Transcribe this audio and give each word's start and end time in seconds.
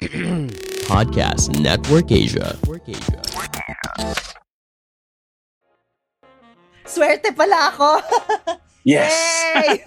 Podcast 0.88 1.60
Network 1.60 2.08
Asia. 2.08 2.56
Swerte 6.88 7.28
pala 7.36 7.68
ako. 7.68 8.00
Yes. 8.88 9.12
Yay! 9.12 9.84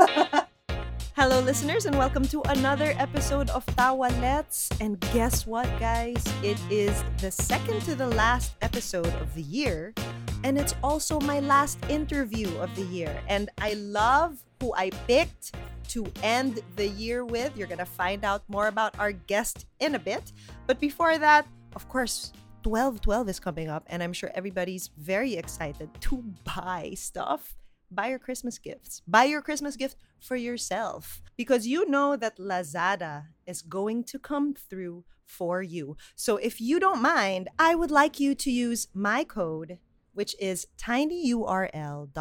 Hello, 1.17 1.41
listeners, 1.41 1.89
and 1.89 1.97
welcome 1.97 2.29
to 2.29 2.45
another 2.53 2.93
episode 3.01 3.49
of 3.49 3.65
Tawa 3.73 4.13
Let's. 4.21 4.69
And 4.77 5.01
guess 5.17 5.49
what, 5.49 5.65
guys? 5.81 6.21
It 6.45 6.61
is 6.69 6.93
the 7.17 7.33
second 7.33 7.81
to 7.89 7.97
the 7.97 8.13
last 8.13 8.53
episode 8.61 9.09
of 9.17 9.33
the 9.33 9.41
year, 9.41 9.97
and 10.45 10.61
it's 10.61 10.77
also 10.85 11.17
my 11.25 11.41
last 11.41 11.81
interview 11.89 12.53
of 12.61 12.69
the 12.77 12.85
year. 12.93 13.17
And 13.25 13.49
I 13.57 13.73
love 13.81 14.45
who 14.61 14.77
I 14.77 14.93
picked 15.09 15.57
to 15.93 16.05
end 16.21 16.59
the 16.75 16.87
year 16.87 17.25
with. 17.25 17.55
You're 17.57 17.67
gonna 17.67 17.85
find 17.85 18.23
out 18.23 18.43
more 18.47 18.67
about 18.67 18.97
our 18.99 19.11
guest 19.11 19.65
in 19.79 19.95
a 19.95 19.99
bit. 19.99 20.31
But 20.67 20.79
before 20.79 21.17
that, 21.17 21.47
of 21.75 21.87
course, 21.89 22.33
1212 22.63 23.29
is 23.29 23.39
coming 23.39 23.69
up, 23.69 23.83
and 23.87 24.01
I'm 24.01 24.13
sure 24.13 24.31
everybody's 24.35 24.89
very 24.97 25.35
excited 25.35 25.89
to 26.01 26.23
buy 26.45 26.93
stuff 26.95 27.55
buy 27.93 28.07
your 28.07 28.19
Christmas 28.19 28.57
gifts. 28.57 29.01
Buy 29.07 29.25
your 29.25 29.41
Christmas 29.41 29.75
gift 29.75 29.97
for 30.19 30.35
yourself 30.35 31.21
because 31.37 31.67
you 31.67 31.89
know 31.89 32.15
that 32.15 32.37
Lazada 32.37 33.25
is 33.45 33.61
going 33.61 34.03
to 34.05 34.19
come 34.19 34.53
through 34.53 35.03
for 35.25 35.61
you. 35.61 35.97
So 36.15 36.37
if 36.37 36.59
you 36.59 36.79
don't 36.79 37.01
mind, 37.01 37.49
I 37.57 37.75
would 37.75 37.91
like 37.91 38.19
you 38.19 38.35
to 38.35 38.51
use 38.51 38.87
my 38.93 39.23
code, 39.23 39.79
which 40.13 40.35
is 40.39 40.67
tinyurl.com 40.77 42.11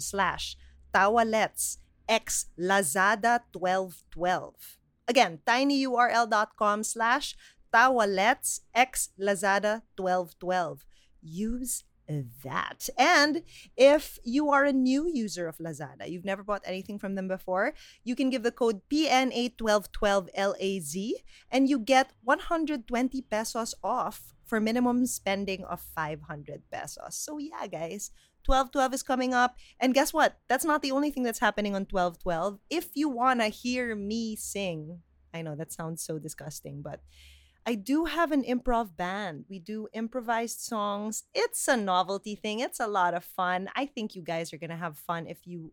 slash 0.00 0.56
tawalets 0.94 1.78
x 2.08 2.46
lazada 2.58 3.40
1212. 3.52 4.78
Again, 5.08 5.40
tinyurl.com 5.46 6.84
slash 6.84 7.36
tawalets 7.72 8.60
x 8.74 9.10
lazada 9.18 9.82
1212. 9.96 10.84
Use 11.22 11.84
that. 12.44 12.90
And 12.98 13.42
if 13.76 14.18
you 14.24 14.50
are 14.50 14.64
a 14.64 14.72
new 14.72 15.08
user 15.12 15.46
of 15.48 15.58
Lazada, 15.58 16.08
you've 16.08 16.24
never 16.24 16.42
bought 16.42 16.62
anything 16.64 16.98
from 16.98 17.14
them 17.14 17.28
before, 17.28 17.74
you 18.04 18.16
can 18.16 18.30
give 18.30 18.42
the 18.42 18.50
code 18.50 18.80
PNA1212LAZ 18.90 21.12
and 21.50 21.68
you 21.68 21.78
get 21.78 22.14
120 22.24 23.22
pesos 23.22 23.74
off 23.82 24.32
for 24.44 24.60
minimum 24.60 25.06
spending 25.06 25.64
of 25.64 25.80
500 25.80 26.62
pesos. 26.70 27.16
So 27.16 27.38
yeah, 27.38 27.66
guys, 27.66 28.10
1212 28.44 28.94
is 28.94 29.02
coming 29.02 29.34
up. 29.34 29.56
And 29.80 29.94
guess 29.94 30.12
what? 30.12 30.38
That's 30.48 30.64
not 30.64 30.82
the 30.82 30.92
only 30.92 31.10
thing 31.10 31.22
that's 31.22 31.40
happening 31.40 31.74
on 31.74 31.86
1212. 31.90 32.58
If 32.70 32.90
you 32.94 33.08
want 33.08 33.40
to 33.40 33.48
hear 33.48 33.94
me 33.94 34.36
sing, 34.36 35.00
I 35.34 35.42
know 35.42 35.54
that 35.56 35.72
sounds 35.72 36.02
so 36.02 36.18
disgusting, 36.18 36.82
but 36.82 37.00
I 37.64 37.76
do 37.76 38.06
have 38.06 38.32
an 38.32 38.42
improv 38.42 38.96
band. 38.96 39.44
We 39.48 39.60
do 39.60 39.88
improvised 39.92 40.60
songs. 40.60 41.24
It's 41.32 41.68
a 41.68 41.76
novelty 41.76 42.34
thing. 42.34 42.60
It's 42.60 42.80
a 42.80 42.88
lot 42.88 43.14
of 43.14 43.24
fun. 43.24 43.68
I 43.76 43.86
think 43.86 44.14
you 44.14 44.22
guys 44.22 44.52
are 44.52 44.58
going 44.58 44.70
to 44.70 44.76
have 44.76 44.98
fun 44.98 45.28
if 45.28 45.46
you, 45.46 45.72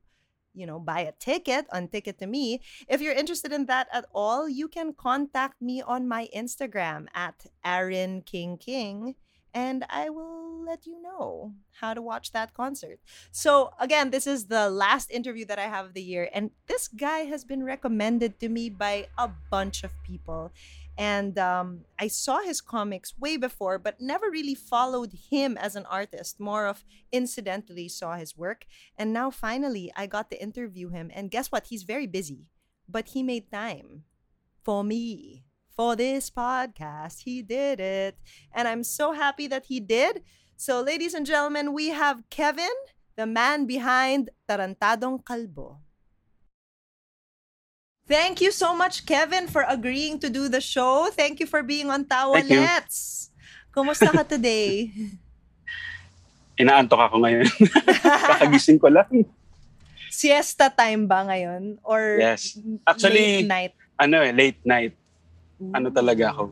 you 0.54 0.68
know, 0.68 0.80
buy 0.80 1.00
a 1.00 1.14
ticket 1.14 1.66
on 1.74 1.88
Ticket 1.88 2.20
to 2.20 2.28
Me. 2.28 2.62
If 2.88 3.02
you're 3.02 3.14
interested 3.14 3.52
in 3.52 3.66
that 3.66 3.88
at 3.92 4.06
all, 4.14 4.48
you 4.48 4.68
can 4.68 4.94
contact 4.94 5.62
me 5.62 5.82
on 5.82 6.08
my 6.08 6.30
Instagram 6.36 7.08
at 7.16 7.48
Aaron 7.66 8.22
King 8.22 8.58
King 8.58 9.16
and 9.54 9.86
I 9.90 10.10
will 10.10 10.64
let 10.64 10.86
you 10.86 11.02
know 11.02 11.54
how 11.80 11.94
to 11.94 12.02
watch 12.02 12.32
that 12.32 12.54
concert. 12.54 13.00
So, 13.32 13.72
again, 13.80 14.12
this 14.12 14.28
is 14.28 14.46
the 14.46 14.70
last 14.70 15.10
interview 15.12 15.46
that 15.46 15.60
I 15.60 15.68
have 15.68 15.88
of 15.88 15.94
the 15.94 16.04
year, 16.04 16.30
and 16.34 16.52
this 16.68 16.88
guy 16.88 17.20
has 17.20 17.44
been 17.44 17.64
recommended 17.64 18.40
to 18.40 18.50
me 18.50 18.70
by 18.70 19.08
a 19.18 19.30
bunch 19.50 19.84
of 19.84 19.92
people. 20.04 20.52
And 21.00 21.40
um, 21.40 21.86
I 21.98 22.10
saw 22.10 22.42
his 22.42 22.60
comics 22.60 23.18
way 23.18 23.38
before, 23.38 23.80
but 23.80 24.02
never 24.02 24.30
really 24.30 24.54
followed 24.54 25.14
him 25.32 25.58
as 25.58 25.78
an 25.78 25.86
artist. 25.86 26.42
More 26.42 26.68
of 26.68 26.84
incidentally 27.14 27.88
saw 27.88 28.18
his 28.18 28.38
work. 28.38 28.66
And 28.98 29.14
now 29.14 29.32
finally, 29.32 29.94
I 29.96 30.08
got 30.08 30.30
to 30.32 30.44
interview 30.44 30.90
him. 30.90 31.10
And 31.16 31.32
guess 31.32 31.54
what? 31.54 31.68
He's 31.68 31.84
very 31.84 32.06
busy, 32.06 32.48
but 32.90 33.08
he 33.10 33.24
made 33.24 33.50
time 33.50 34.04
for 34.62 34.84
me. 34.84 35.46
For 35.80 35.96
this 35.96 36.28
podcast, 36.28 37.24
he 37.24 37.40
did 37.40 37.80
it. 37.80 38.20
And 38.52 38.68
I'm 38.68 38.84
so 38.84 39.16
happy 39.16 39.48
that 39.48 39.72
he 39.72 39.80
did. 39.80 40.28
So, 40.60 40.84
ladies 40.84 41.16
and 41.16 41.24
gentlemen, 41.24 41.72
we 41.72 41.96
have 41.96 42.28
Kevin, 42.28 42.76
the 43.16 43.24
man 43.24 43.64
behind 43.64 44.28
Tarantadong 44.44 45.24
Kalbo. 45.24 45.80
Thank 48.04 48.44
you 48.44 48.52
so 48.52 48.76
much, 48.76 49.08
Kevin, 49.08 49.48
for 49.48 49.64
agreeing 49.72 50.20
to 50.20 50.28
do 50.28 50.52
the 50.52 50.60
show. 50.60 51.08
Thank 51.16 51.40
you 51.40 51.48
for 51.48 51.64
being 51.64 51.88
on 51.88 52.04
Tawa 52.04 52.44
Thank 52.44 52.52
you. 52.52 52.60
Let's. 52.60 53.32
Kumusta 53.72 54.12
ka 54.12 54.28
today? 54.28 54.92
Inaantok 56.60 57.08
ako 57.08 57.24
ngayon. 57.24 57.48
Kakagising 58.28 58.84
ko 58.84 58.92
lang. 58.92 59.08
Siesta 60.12 60.68
time 60.76 61.08
ba 61.08 61.24
ngayon? 61.24 61.80
Or 61.88 62.20
Yes. 62.20 62.60
Actually, 62.84 63.48
late 63.48 63.48
night? 63.48 63.74
Ano 63.96 64.20
eh, 64.20 64.36
late 64.36 64.60
night. 64.68 64.99
Ano 65.60 65.92
talaga 65.92 66.32
ako. 66.32 66.44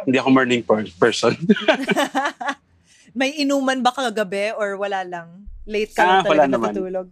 Hindi 0.00 0.16
ako 0.16 0.28
morning 0.30 0.62
per- 0.62 0.94
person. 0.96 1.36
May 3.18 3.36
inuman 3.36 3.80
ba 3.80 3.92
kagabi 3.92 4.56
or 4.56 4.76
wala 4.76 5.04
lang? 5.04 5.48
Late 5.68 5.92
ka 5.92 6.00
Ah, 6.00 6.08
lang 6.08 6.24
talaga 6.24 6.48
natutulog? 6.48 7.08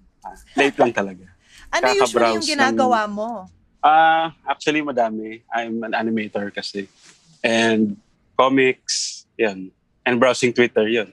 late 0.57 0.77
lang 0.77 0.93
talaga. 0.93 1.25
Ano 1.67 1.91
usually 1.91 2.31
yung 2.31 2.47
ginagawa 2.47 3.11
mo? 3.11 3.51
Ah, 3.83 4.31
actually 4.47 4.81
madami. 4.81 5.43
I'm 5.51 5.83
an 5.83 5.93
animator 5.93 6.47
kasi. 6.55 6.87
And 7.43 7.99
comics, 8.39 9.27
yan. 9.35 9.75
And 10.07 10.15
browsing 10.17 10.55
Twitter, 10.55 10.87
yun. 10.87 11.11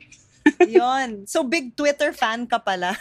Yon. 0.68 1.24
So, 1.26 1.44
big 1.44 1.72
Twitter 1.74 2.12
fan 2.12 2.44
ka 2.44 2.60
pala. 2.60 2.94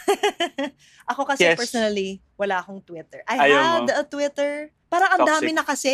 Ako 1.11 1.27
kasi 1.27 1.43
Yes. 1.43 1.59
personally, 1.59 2.23
wala 2.33 2.59
akong 2.59 2.79
Twitter. 2.79 3.19
I 3.27 3.49
Ayaw 3.49 3.59
had 3.59 3.87
mo? 3.87 3.99
a 3.99 4.03
Twitter. 4.03 4.51
Parang 4.87 5.11
ang 5.13 5.27
dami 5.27 5.51
na 5.51 5.63
kasi. 5.63 5.91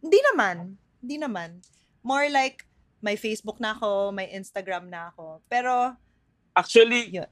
Hindi 0.00 0.20
naman. 0.24 0.80
Hindi 0.98 1.16
naman. 1.16 1.60
More 2.00 2.28
like, 2.28 2.64
may 2.98 3.16
Facebook 3.16 3.56
na 3.56 3.72
ako, 3.72 4.10
may 4.10 4.28
Instagram 4.30 4.88
na 4.88 5.08
ako. 5.10 5.40
Pero, 5.46 5.96
Actually, 6.50 7.08
Yun. 7.10 7.28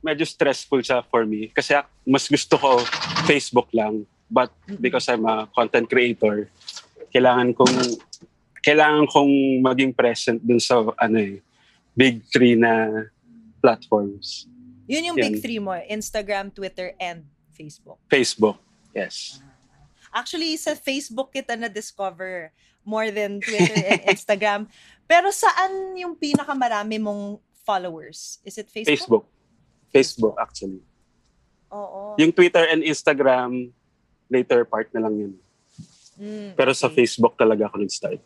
medyo 0.00 0.24
stressful 0.24 0.80
siya 0.80 1.00
for 1.02 1.24
me. 1.24 1.48
Kasi 1.48 1.74
mas 2.04 2.24
gusto 2.24 2.56
ko 2.56 2.80
Facebook 3.24 3.68
lang. 3.72 4.04
But 4.28 4.48
because 4.78 5.08
I'm 5.08 5.24
a 5.24 5.48
content 5.48 5.84
creator, 5.84 6.48
kailangan 7.10 7.52
kong 7.52 7.76
kailangan 8.60 9.04
kong 9.06 9.32
maging 9.60 9.92
present 9.92 10.40
dun 10.40 10.56
sa 10.56 10.80
ano 10.96 11.18
eh, 11.20 11.43
big 11.96 12.22
three 12.30 12.54
na 12.54 13.06
platforms. 13.62 14.46
yun 14.84 15.14
yung 15.14 15.16
big 15.16 15.40
Yan. 15.40 15.42
three 15.42 15.60
mo. 15.62 15.72
Instagram, 15.72 16.52
Twitter, 16.52 16.92
and 17.00 17.24
Facebook. 17.56 17.96
Facebook, 18.10 18.60
yes. 18.92 19.40
Actually, 20.12 20.54
sa 20.60 20.76
Facebook 20.76 21.32
kita 21.32 21.56
na-discover 21.56 22.52
more 22.84 23.08
than 23.08 23.40
Twitter 23.40 23.80
and 23.80 24.02
Instagram. 24.14 24.68
Pero 25.08 25.32
saan 25.32 25.96
yung 25.96 26.14
pinakamarami 26.14 27.00
mong 27.00 27.40
followers? 27.64 28.38
Is 28.44 28.60
it 28.60 28.68
Facebook? 28.68 28.92
Facebook. 28.92 29.24
Facebook 29.88 30.36
actually. 30.36 30.82
Oo. 31.72 32.14
Yung 32.20 32.30
Twitter 32.30 32.68
and 32.68 32.84
Instagram, 32.84 33.72
later 34.28 34.62
part 34.68 34.92
na 34.92 35.00
lang 35.08 35.14
yun. 35.16 35.32
Mm, 36.14 36.54
Pero 36.54 36.70
sa 36.76 36.86
okay. 36.86 37.02
Facebook 37.02 37.34
talaga 37.34 37.66
ako 37.66 37.82
nag-start. 37.82 38.20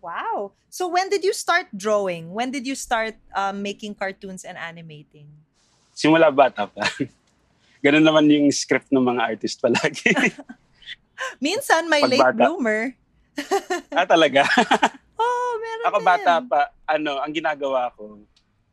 Wow. 0.00 0.52
So 0.72 0.88
when 0.88 1.08
did 1.12 1.24
you 1.24 1.32
start 1.32 1.68
drawing? 1.76 2.32
When 2.32 2.50
did 2.50 2.66
you 2.66 2.74
start 2.74 3.16
um, 3.36 3.60
making 3.60 3.94
cartoons 3.94 4.44
and 4.44 4.56
animating? 4.56 5.28
Simula 5.92 6.32
bata 6.32 6.64
pa. 6.66 6.84
Ganun 7.84 8.04
naman 8.04 8.28
yung 8.28 8.48
script 8.52 8.88
ng 8.92 9.00
mga 9.00 9.20
artist 9.36 9.60
palagi. 9.60 10.12
Minsan 11.44 11.88
may 11.88 12.00
Pag 12.04 12.10
late 12.12 12.24
bata. 12.32 12.40
bloomer. 12.44 12.82
ah, 13.96 14.08
talaga? 14.08 14.44
Oh, 15.20 15.50
meron 15.60 15.84
Ako 15.88 15.98
din. 16.00 16.08
bata 16.08 16.32
pa, 16.44 16.60
ano, 16.88 17.20
ang 17.20 17.32
ginagawa 17.32 17.92
ko 17.92 18.20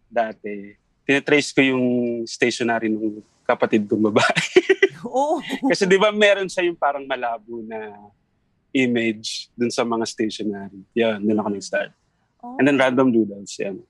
dati, 0.08 0.76
tinitrace 1.04 1.52
ko 1.52 1.60
yung 1.64 1.86
stationery 2.24 2.88
ng 2.88 3.20
kapatid 3.48 3.88
kong 3.88 4.12
babae. 4.12 4.48
Oh. 5.08 5.40
Kasi 5.72 5.88
di 5.88 5.96
ba 5.96 6.12
meron 6.12 6.52
siya 6.52 6.68
yung 6.68 6.76
parang 6.76 7.04
malabo 7.08 7.64
na 7.64 7.96
image 8.74 9.50
dun 9.56 9.72
sa 9.72 9.84
mga 9.84 10.04
stationery. 10.08 10.82
Yan, 10.96 11.24
dun 11.24 11.40
ako 11.40 11.50
nag-start. 11.54 11.92
oh. 12.44 12.56
And 12.60 12.68
then 12.68 12.78
random 12.78 13.12
doodles, 13.12 13.56
yan. 13.60 13.82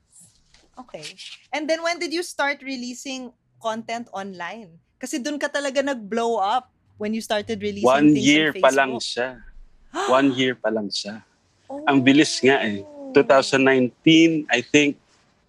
Okay. 0.78 1.04
And 1.50 1.66
then 1.66 1.82
when 1.82 1.98
did 1.98 2.14
you 2.14 2.22
start 2.22 2.62
releasing 2.62 3.34
content 3.58 4.08
online? 4.14 4.78
Kasi 5.02 5.18
dun 5.18 5.42
ka 5.42 5.50
talaga 5.50 5.82
nag-blow 5.82 6.38
up 6.38 6.70
when 6.98 7.14
you 7.14 7.22
started 7.22 7.62
releasing 7.62 7.86
One 7.90 8.14
things 8.14 8.26
year 8.26 8.50
on 8.54 8.62
pa 8.62 8.70
lang 8.74 8.92
Facebook. 8.98 9.10
siya. 9.10 9.30
One 10.18 10.30
year 10.38 10.54
pa 10.54 10.70
lang 10.70 10.90
siya. 10.90 11.22
Oh. 11.70 11.82
Ang 11.90 12.02
bilis 12.06 12.38
nga 12.42 12.62
eh. 12.62 12.86
2019, 13.14 14.46
I 14.50 14.62
think, 14.62 14.98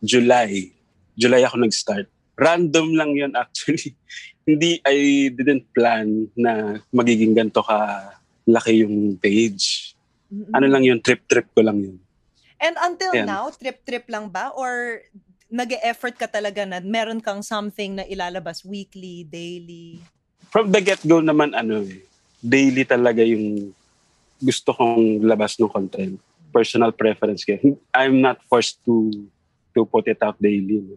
July. 0.01 0.73
July 1.19 1.43
ako 1.45 1.61
nag-start. 1.61 2.07
Random 2.39 2.95
lang 2.95 3.13
yun 3.19 3.33
actually. 3.37 3.93
Hindi, 4.49 4.81
I 4.81 5.29
didn't 5.37 5.69
plan 5.77 6.25
na 6.33 6.81
magiging 6.89 7.37
ganito 7.37 7.61
ka 7.61 7.77
laki 8.49 8.83
yung 8.83 9.21
page. 9.21 9.93
Mm-mm. 10.33 10.53
Ano 10.57 10.67
lang 10.73 10.83
yun, 10.85 10.99
trip-trip 11.05 11.53
ko 11.53 11.61
lang 11.61 11.79
yun. 11.85 11.97
And 12.59 12.75
until 12.81 13.13
Ayan. 13.15 13.29
now, 13.29 13.47
trip-trip 13.53 14.09
lang 14.09 14.33
ba? 14.33 14.51
Or 14.57 15.05
nag 15.49 15.71
effort 15.85 16.17
ka 16.17 16.27
talaga 16.29 16.65
na 16.65 16.81
meron 16.81 17.21
kang 17.21 17.45
something 17.45 18.01
na 18.01 18.05
ilalabas 18.09 18.65
weekly, 18.65 19.29
daily? 19.29 20.01
From 20.49 20.73
the 20.73 20.81
get-go 20.81 21.21
naman, 21.21 21.53
ano 21.53 21.85
eh, 21.85 22.03
daily 22.41 22.89
talaga 22.89 23.21
yung 23.21 23.73
gusto 24.41 24.73
kong 24.73 25.23
labas 25.23 25.61
ng 25.61 25.71
content. 25.71 26.17
Personal 26.49 26.91
preference 26.97 27.45
ko. 27.45 27.57
I'm 27.93 28.25
not 28.25 28.41
forced 28.49 28.81
to 28.89 29.13
to 29.77 29.85
put 29.85 30.09
it 30.09 30.19
out 30.25 30.41
daily. 30.41 30.81
No? 30.81 30.97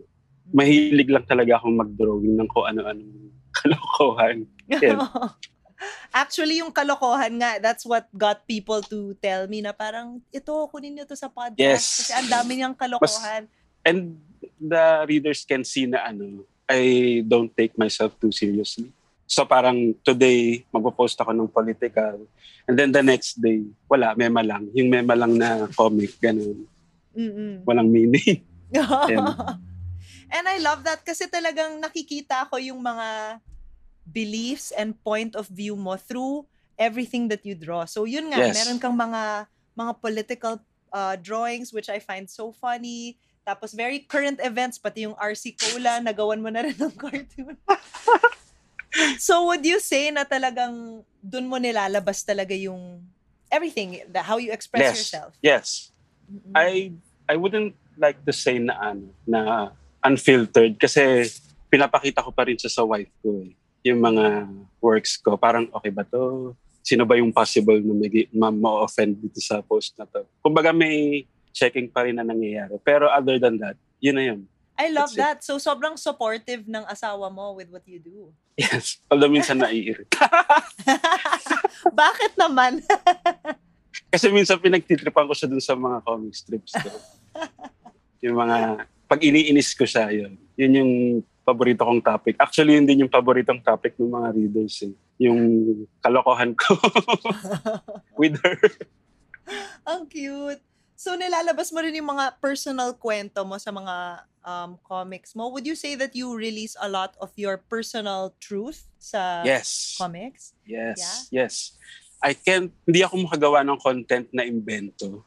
Mahilig 0.51 1.12
lang 1.12 1.27
talaga 1.27 1.59
akong 1.59 1.75
mag-drawing 1.75 2.36
ng 2.39 2.50
kung 2.50 2.65
ano-ano 2.68 3.04
kalokohan. 3.59 4.47
Yan. 4.71 4.97
Actually, 6.13 6.62
yung 6.62 6.74
kalokohan 6.74 7.33
nga, 7.39 7.57
that's 7.57 7.86
what 7.88 8.06
got 8.13 8.45
people 8.45 8.81
to 8.86 9.18
tell 9.24 9.48
me 9.48 9.63
na 9.63 9.74
parang, 9.74 10.22
ito, 10.30 10.51
kunin 10.69 10.98
niyo 10.98 11.06
to 11.07 11.18
sa 11.18 11.31
podcast. 11.31 11.57
Yes. 11.57 11.86
Kasi 12.06 12.13
ang 12.18 12.30
dami 12.30 12.51
niyang 12.60 12.78
kalokohan. 12.78 13.50
And 13.81 14.22
the 14.62 15.06
readers 15.10 15.42
can 15.48 15.66
see 15.66 15.89
na 15.89 16.06
ano, 16.06 16.45
I 16.69 17.19
don't 17.25 17.51
take 17.51 17.75
myself 17.75 18.16
too 18.22 18.31
seriously. 18.31 18.94
So 19.25 19.48
parang 19.48 19.95
today, 20.04 20.68
magpo-post 20.69 21.16
ako 21.24 21.31
ng 21.31 21.50
political. 21.50 22.28
And 22.68 22.75
then 22.75 22.92
the 22.92 23.04
next 23.04 23.39
day, 23.39 23.63
wala, 23.88 24.13
mema 24.13 24.44
lang. 24.44 24.68
Yung 24.75 24.92
mema 24.92 25.16
lang 25.16 25.39
na 25.39 25.72
comic, 25.72 26.19
ganun. 26.19 26.68
Mm-mm. 27.16 27.63
Walang 27.63 27.89
meaning. 27.92 28.44
And 30.31 30.45
I 30.48 30.63
love 30.63 30.83
that 30.88 31.04
kasi 31.04 31.28
talagang 31.28 31.80
nakikita 31.83 32.48
ko 32.48 32.56
yung 32.56 32.80
mga 32.80 33.39
beliefs 34.07 34.71
and 34.74 34.98
point 35.03 35.36
of 35.36 35.48
view 35.48 35.75
mo 35.75 35.95
through 35.95 36.45
everything 36.81 37.30
that 37.30 37.45
you 37.45 37.53
draw. 37.53 37.86
So 37.86 38.09
yun 38.09 38.33
nga, 38.33 38.42
Yes. 38.42 38.57
meron 38.57 38.81
kang 38.81 38.98
mga 38.98 39.45
mga 39.77 39.94
political 40.01 40.53
uh, 40.92 41.15
drawings 41.15 41.69
which 41.71 41.88
I 41.88 42.01
find 42.01 42.25
so 42.25 42.51
funny. 42.51 43.21
Tapos 43.45 43.74
very 43.74 44.06
current 44.06 44.38
events, 44.42 44.77
pati 44.77 45.06
yung 45.06 45.18
RC 45.18 45.57
Cola, 45.57 46.01
nagawan 46.01 46.42
mo 46.42 46.50
na 46.50 46.65
rin 46.65 46.77
ng 46.77 46.94
cartoon. 47.01 47.57
so 49.18 49.45
would 49.50 49.65
you 49.65 49.81
say 49.81 50.09
na 50.09 50.25
talagang 50.25 51.01
dun 51.21 51.47
mo 51.50 51.57
nilalabas 51.57 52.21
talaga 52.25 52.54
yung 52.54 53.01
everything, 53.50 54.01
the, 54.09 54.21
how 54.21 54.38
you 54.38 54.51
express 54.54 54.94
yes. 54.94 54.97
yourself? 54.97 55.31
Yes. 55.42 55.68
Mm-mm. 56.30 56.54
I 56.56 56.92
I 57.30 57.36
wouldn't 57.36 57.75
like 57.97 58.24
to 58.25 58.33
say 58.33 58.57
na 58.57 58.74
ano, 58.80 59.09
na 59.25 59.42
unfiltered 60.01 60.77
kasi 60.81 61.30
pinapakita 61.71 62.19
ko 62.25 62.33
pa 62.33 62.44
rin 62.50 62.57
siya 62.57 62.71
sa 62.71 62.83
wife 62.83 63.12
ko 63.24 63.47
eh. 63.47 63.54
Yung 63.81 64.00
mga 64.01 64.48
works 64.81 65.18
ko, 65.18 65.38
parang 65.38 65.69
okay 65.74 65.89
ba 65.89 66.06
to? 66.06 66.54
Sino 66.81 67.06
ba 67.06 67.18
yung 67.18 67.33
possible 67.33 67.78
na 67.81 67.94
may 67.94 68.10
ma- 68.33 68.54
ma-offend 68.54 69.18
dito 69.22 69.38
sa 69.42 69.62
post 69.62 69.94
na 69.98 70.06
to? 70.10 70.25
Kumbaga 70.42 70.74
may 70.74 71.25
checking 71.54 71.92
pa 71.92 72.07
rin 72.07 72.18
na 72.18 72.25
nangyayari. 72.25 72.78
Pero 72.81 73.12
other 73.12 73.38
than 73.38 73.62
that, 73.62 73.78
yun 74.01 74.18
na 74.18 74.24
yun. 74.33 74.42
I 74.81 74.89
love 74.89 75.13
That's 75.13 75.18
it. 75.18 75.22
that. 75.22 75.38
So 75.45 75.62
sobrang 75.62 75.94
supportive 76.00 76.66
ng 76.66 76.81
asawa 76.89 77.30
mo 77.30 77.54
with 77.54 77.69
what 77.69 77.86
you 77.86 78.01
do. 78.01 78.33
Yes. 78.57 78.98
Although 79.13 79.30
minsan 79.30 79.62
naiirita. 79.62 80.18
Bakit 82.01 82.33
naman? 82.33 82.81
Kasi 84.13 84.28
minsan 84.33 84.57
pinagtitripan 84.57 85.28
ko 85.30 85.33
siya 85.38 85.48
dun 85.51 85.62
sa 85.62 85.78
mga 85.78 86.01
comic 86.01 86.33
strips 86.33 86.74
ko. 86.74 86.89
yung 88.25 88.36
mga, 88.38 88.88
pag 89.07 89.22
iniinis 89.22 89.75
ko 89.75 89.86
siya, 89.86 90.10
yun. 90.12 90.36
Yun 90.56 90.74
yung 90.78 90.92
paborito 91.41 91.85
kong 91.85 92.01
topic. 92.01 92.38
Actually, 92.38 92.77
yun 92.77 92.85
din 92.85 93.05
yung 93.05 93.11
paboritong 93.11 93.61
topic 93.61 93.97
ng 93.97 94.11
mga 94.13 94.29
readers 94.38 94.75
eh. 94.85 94.93
Yung 95.21 95.39
kalokohan 96.01 96.53
ko 96.53 96.77
with 98.19 98.38
her. 98.41 98.57
Ang 99.85 100.05
cute. 100.09 100.61
So 101.01 101.17
nilalabas 101.17 101.73
mo 101.73 101.81
rin 101.81 101.97
yung 101.97 102.13
mga 102.13 102.38
personal 102.38 102.93
kwento 102.93 103.41
mo 103.41 103.57
sa 103.57 103.73
mga 103.73 104.21
um, 104.45 104.77
comics 104.85 105.33
mo. 105.33 105.49
Would 105.49 105.65
you 105.65 105.73
say 105.73 105.97
that 105.97 106.13
you 106.13 106.29
release 106.38 106.77
a 106.77 106.85
lot 106.85 107.17
of 107.17 107.33
your 107.33 107.57
personal 107.57 108.37
truth 108.37 108.85
sa 109.01 109.41
Yes. 109.41 109.97
comics? 109.97 110.53
Yes. 110.61 111.25
Yes. 111.33 111.73
I 112.21 112.37
can't, 112.37 112.69
hindi 112.85 113.01
ako 113.01 113.25
makagawa 113.25 113.65
ng 113.65 113.81
content 113.81 114.29
na 114.29 114.45
invento. 114.45 115.25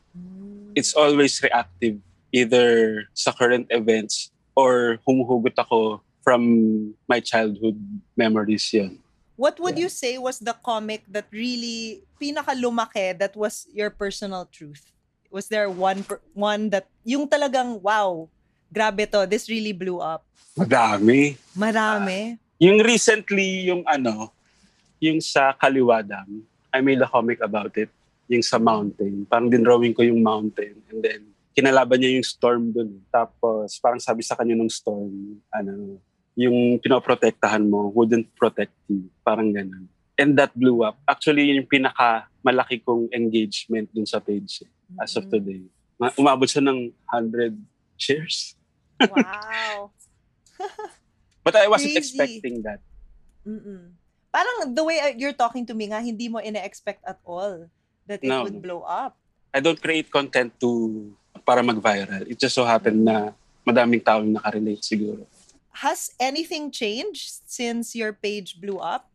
It's 0.78 0.94
always 0.94 1.42
reactive. 1.42 1.98
Either 2.30 3.02
sa 3.14 3.30
current 3.34 3.66
events 3.70 4.33
or 4.54 4.98
humuhugot 5.06 5.54
ako 5.58 6.00
from 6.22 6.42
my 7.06 7.20
childhood 7.20 7.76
memories 8.16 8.64
yun. 8.72 8.98
What 9.36 9.58
would 9.58 9.76
you 9.76 9.90
say 9.90 10.16
was 10.16 10.38
the 10.38 10.54
comic 10.54 11.02
that 11.10 11.26
really 11.34 12.06
pinakalumaki 12.22 13.18
that 13.18 13.34
was 13.34 13.66
your 13.74 13.90
personal 13.90 14.46
truth? 14.46 14.94
Was 15.28 15.50
there 15.50 15.66
one 15.66 16.06
one 16.38 16.70
that 16.70 16.86
yung 17.02 17.26
talagang 17.26 17.82
wow, 17.82 18.30
grabe 18.70 19.10
to, 19.10 19.26
this 19.26 19.50
really 19.50 19.74
blew 19.74 19.98
up? 19.98 20.22
Madami. 20.54 21.34
Marami. 21.58 22.38
Yung 22.62 22.78
recently, 22.86 23.66
yung 23.66 23.82
ano, 23.90 24.30
yung 25.02 25.18
sa 25.18 25.50
Kaliwadam, 25.58 26.46
I 26.70 26.78
made 26.78 27.02
a 27.02 27.10
comic 27.10 27.42
about 27.42 27.74
it. 27.74 27.90
Yung 28.30 28.46
sa 28.46 28.62
mountain. 28.62 29.26
Parang 29.26 29.50
dinrawing 29.50 29.98
ko 29.98 30.06
yung 30.06 30.22
mountain. 30.22 30.78
And 30.94 31.02
then, 31.02 31.33
kinalaban 31.54 32.02
niya 32.02 32.18
yung 32.18 32.26
storm 32.26 32.74
dun. 32.74 32.98
Tapos, 33.08 33.78
parang 33.78 34.02
sabi 34.02 34.20
sa 34.20 34.34
kanya 34.34 34.58
ng 34.58 34.68
storm, 34.68 35.38
ano, 35.48 36.02
yung 36.34 36.82
pinoprotektahan 36.82 37.62
mo 37.62 37.94
wouldn't 37.94 38.26
protect 38.34 38.74
you. 38.90 39.06
Parang 39.22 39.54
ganun. 39.54 39.86
And 40.14 40.34
that 40.34 40.50
blew 40.52 40.82
up. 40.82 40.98
Actually, 41.06 41.46
yun 41.46 41.62
yung 41.62 41.70
pinaka 41.70 42.26
malaki 42.42 42.78
kong 42.78 43.06
engagement 43.10 43.86
dun 43.90 44.04
sa 44.04 44.18
page 44.18 44.62
eh, 44.62 44.70
as 44.98 45.14
of 45.14 45.26
Mm. 45.26 45.32
today. 45.32 45.62
Ma- 45.94 46.14
Umabot 46.14 46.46
siya 46.46 46.62
ng 46.62 46.90
100 47.08 47.54
shares. 47.94 48.58
Wow. 48.98 49.90
But 51.46 51.54
I 51.54 51.66
wasn't 51.66 51.94
Crazy. 51.94 52.14
expecting 52.14 52.62
that. 52.62 52.80
Mm-mm. 53.42 53.94
Parang 54.30 54.70
the 54.70 54.82
way 54.82 54.98
uh, 54.98 55.14
you're 55.14 55.36
talking 55.36 55.62
to 55.66 55.74
me 55.74 55.86
nga, 55.86 56.00
hindi 56.00 56.26
mo 56.26 56.40
ina-expect 56.40 57.04
at 57.04 57.18
all 57.22 57.70
that 58.06 58.18
it 58.18 58.30
No, 58.30 58.42
would 58.42 58.58
blow 58.58 58.82
up. 58.82 59.14
I 59.54 59.60
don't 59.60 59.78
create 59.78 60.10
content 60.10 60.50
to 60.58 60.70
para 61.42 61.60
mag-viral. 61.60 62.22
It 62.30 62.38
just 62.38 62.54
so 62.54 62.62
happened 62.62 63.02
na 63.02 63.34
madaming 63.62 64.00
taong 64.00 64.30
nakarelate 64.30 64.84
siguro. 64.84 65.26
Has 65.74 66.14
anything 66.22 66.70
changed 66.70 67.42
since 67.44 67.98
your 67.98 68.14
page 68.14 68.62
blew 68.62 68.78
up? 68.78 69.10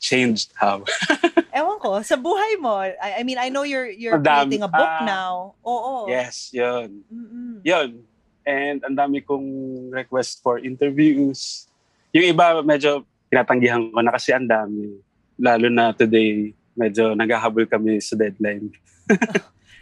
Changed 0.00 0.54
how? 0.56 0.86
Ewan 1.52 1.76
ko, 1.82 2.00
sa 2.00 2.14
buhay 2.14 2.56
mo. 2.56 2.78
I, 2.80 3.20
I 3.20 3.22
mean, 3.26 3.36
I 3.36 3.50
know 3.50 3.66
you're 3.66 3.90
you're 3.90 4.16
Madami. 4.16 4.54
creating 4.56 4.62
a 4.62 4.70
book 4.70 4.94
Ah. 4.94 5.04
now. 5.04 5.34
Oo. 5.60 6.06
Yes, 6.06 6.54
yun. 6.54 7.02
Mm-mm. 7.10 7.60
Yun. 7.66 8.06
And 8.46 8.78
ang 8.80 8.94
dami 8.96 9.20
kong 9.20 9.44
request 9.90 10.40
for 10.40 10.56
interviews. 10.56 11.66
Yung 12.14 12.24
iba 12.24 12.62
medyo 12.62 13.02
tinatanggihan 13.28 13.90
ko 13.92 14.00
na 14.00 14.14
kasi 14.14 14.32
ang 14.32 14.46
dami. 14.46 14.96
Lalo 15.36 15.66
na 15.68 15.92
today, 15.92 16.54
medyo 16.72 17.12
naghahabol 17.12 17.66
kami 17.68 17.98
sa 18.00 18.14
deadline. 18.14 18.70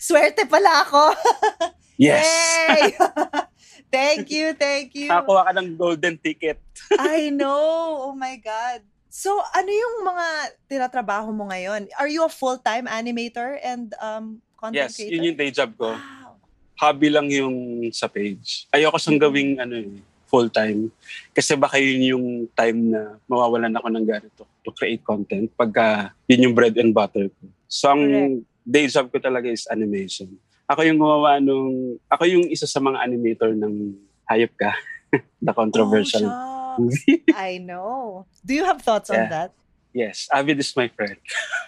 Swerte 0.01 0.49
pala 0.49 0.83
ako. 0.83 1.13
Yes! 1.97 2.29
Thank 3.93 4.29
you, 4.29 4.53
thank 4.53 4.93
you. 4.93 5.09
Nakakuha 5.09 5.47
ka 5.49 5.53
ng 5.57 5.69
golden 5.79 6.19
ticket. 6.19 6.59
I 7.01 7.31
know. 7.31 8.11
Oh 8.11 8.15
my 8.15 8.37
God. 8.37 8.83
So, 9.09 9.33
ano 9.55 9.71
yung 9.71 10.05
mga 10.05 10.27
tinatrabaho 10.69 11.33
mo 11.33 11.49
ngayon? 11.49 11.89
Are 11.97 12.11
you 12.11 12.21
a 12.21 12.29
full-time 12.29 12.85
animator 12.85 13.57
and 13.65 13.95
um, 13.97 14.45
content 14.61 14.93
Yes, 14.93 15.01
creator? 15.01 15.15
yun 15.17 15.33
yung 15.33 15.39
day 15.39 15.49
job 15.49 15.73
ko. 15.79 15.97
Wow. 15.97 16.37
hobby 16.77 17.09
lang 17.09 17.33
yung 17.33 17.89
sa 17.89 18.05
page. 18.05 18.69
Ayoko 18.69 19.01
siyang 19.01 19.17
gawing 19.17 19.57
ano 19.57 19.81
eh, 19.81 19.97
full 20.29 20.53
time. 20.53 20.93
Kasi 21.33 21.57
baka 21.57 21.81
yun 21.81 22.03
yung 22.05 22.27
time 22.53 22.93
na 22.93 23.17
mawawalan 23.25 23.73
ako 23.73 23.89
ng 23.89 24.05
ganito 24.05 24.45
to 24.61 24.69
create 24.77 25.01
content 25.01 25.49
pagka 25.57 26.13
yun 26.29 26.51
yung 26.51 26.55
bread 26.59 26.77
and 26.77 26.93
butter 26.93 27.33
ko. 27.33 27.45
So 27.65 27.97
ang 27.97 28.03
Correct. 28.05 28.45
day 28.69 28.85
job 28.93 29.09
ko 29.09 29.17
talaga 29.17 29.49
is 29.49 29.65
animation. 29.73 30.37
Ako 30.67 30.83
yung 30.83 30.99
gumawa 30.99 31.39
nung, 31.39 31.97
ako 32.11 32.27
yung 32.27 32.45
isa 32.51 32.67
sa 32.67 32.83
mga 32.83 32.99
animator 32.99 33.55
ng 33.55 33.95
Hayop 34.27 34.51
Ka. 34.59 34.75
The 35.47 35.55
controversial. 35.55 36.27
Oh, 36.27 36.75
movie. 36.83 37.23
I 37.35 37.59
know. 37.59 38.27
Do 38.43 38.53
you 38.53 38.67
have 38.67 38.83
thoughts 38.83 39.09
on 39.09 39.27
Yeah. 39.27 39.31
that? 39.31 39.51
yes, 39.97 40.29
Avid 40.29 40.61
is 40.61 40.77
my 40.77 40.93
friend. 40.93 41.17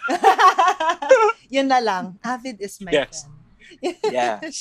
Yun 1.49 1.65
na 1.65 1.81
lang. 1.81 2.21
Avid 2.21 2.61
is 2.61 2.77
my 2.83 2.93
Yes. 2.93 3.25
friend. 3.25 3.97
Yes. 4.05 4.57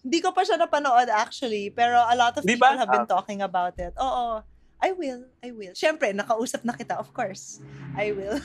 Hindi 0.00 0.22
ko 0.22 0.30
pa 0.32 0.46
siya 0.46 0.56
napanood 0.56 1.10
actually, 1.10 1.68
pero 1.68 1.98
a 1.98 2.14
lot 2.14 2.38
of 2.38 2.46
Di 2.46 2.54
people 2.54 2.70
ba? 2.72 2.78
have 2.78 2.88
been 2.88 3.04
Ah. 3.04 3.14
talking 3.18 3.42
about 3.42 3.74
it. 3.76 3.92
Oo. 3.98 4.40
I 4.78 4.92
will. 4.92 5.26
I 5.42 5.50
will. 5.50 5.72
Siyempre, 5.74 6.12
nakausap 6.12 6.62
na 6.62 6.72
kita, 6.72 6.96
of 6.96 7.10
course. 7.10 7.58
I 7.96 8.12
will. 8.12 8.38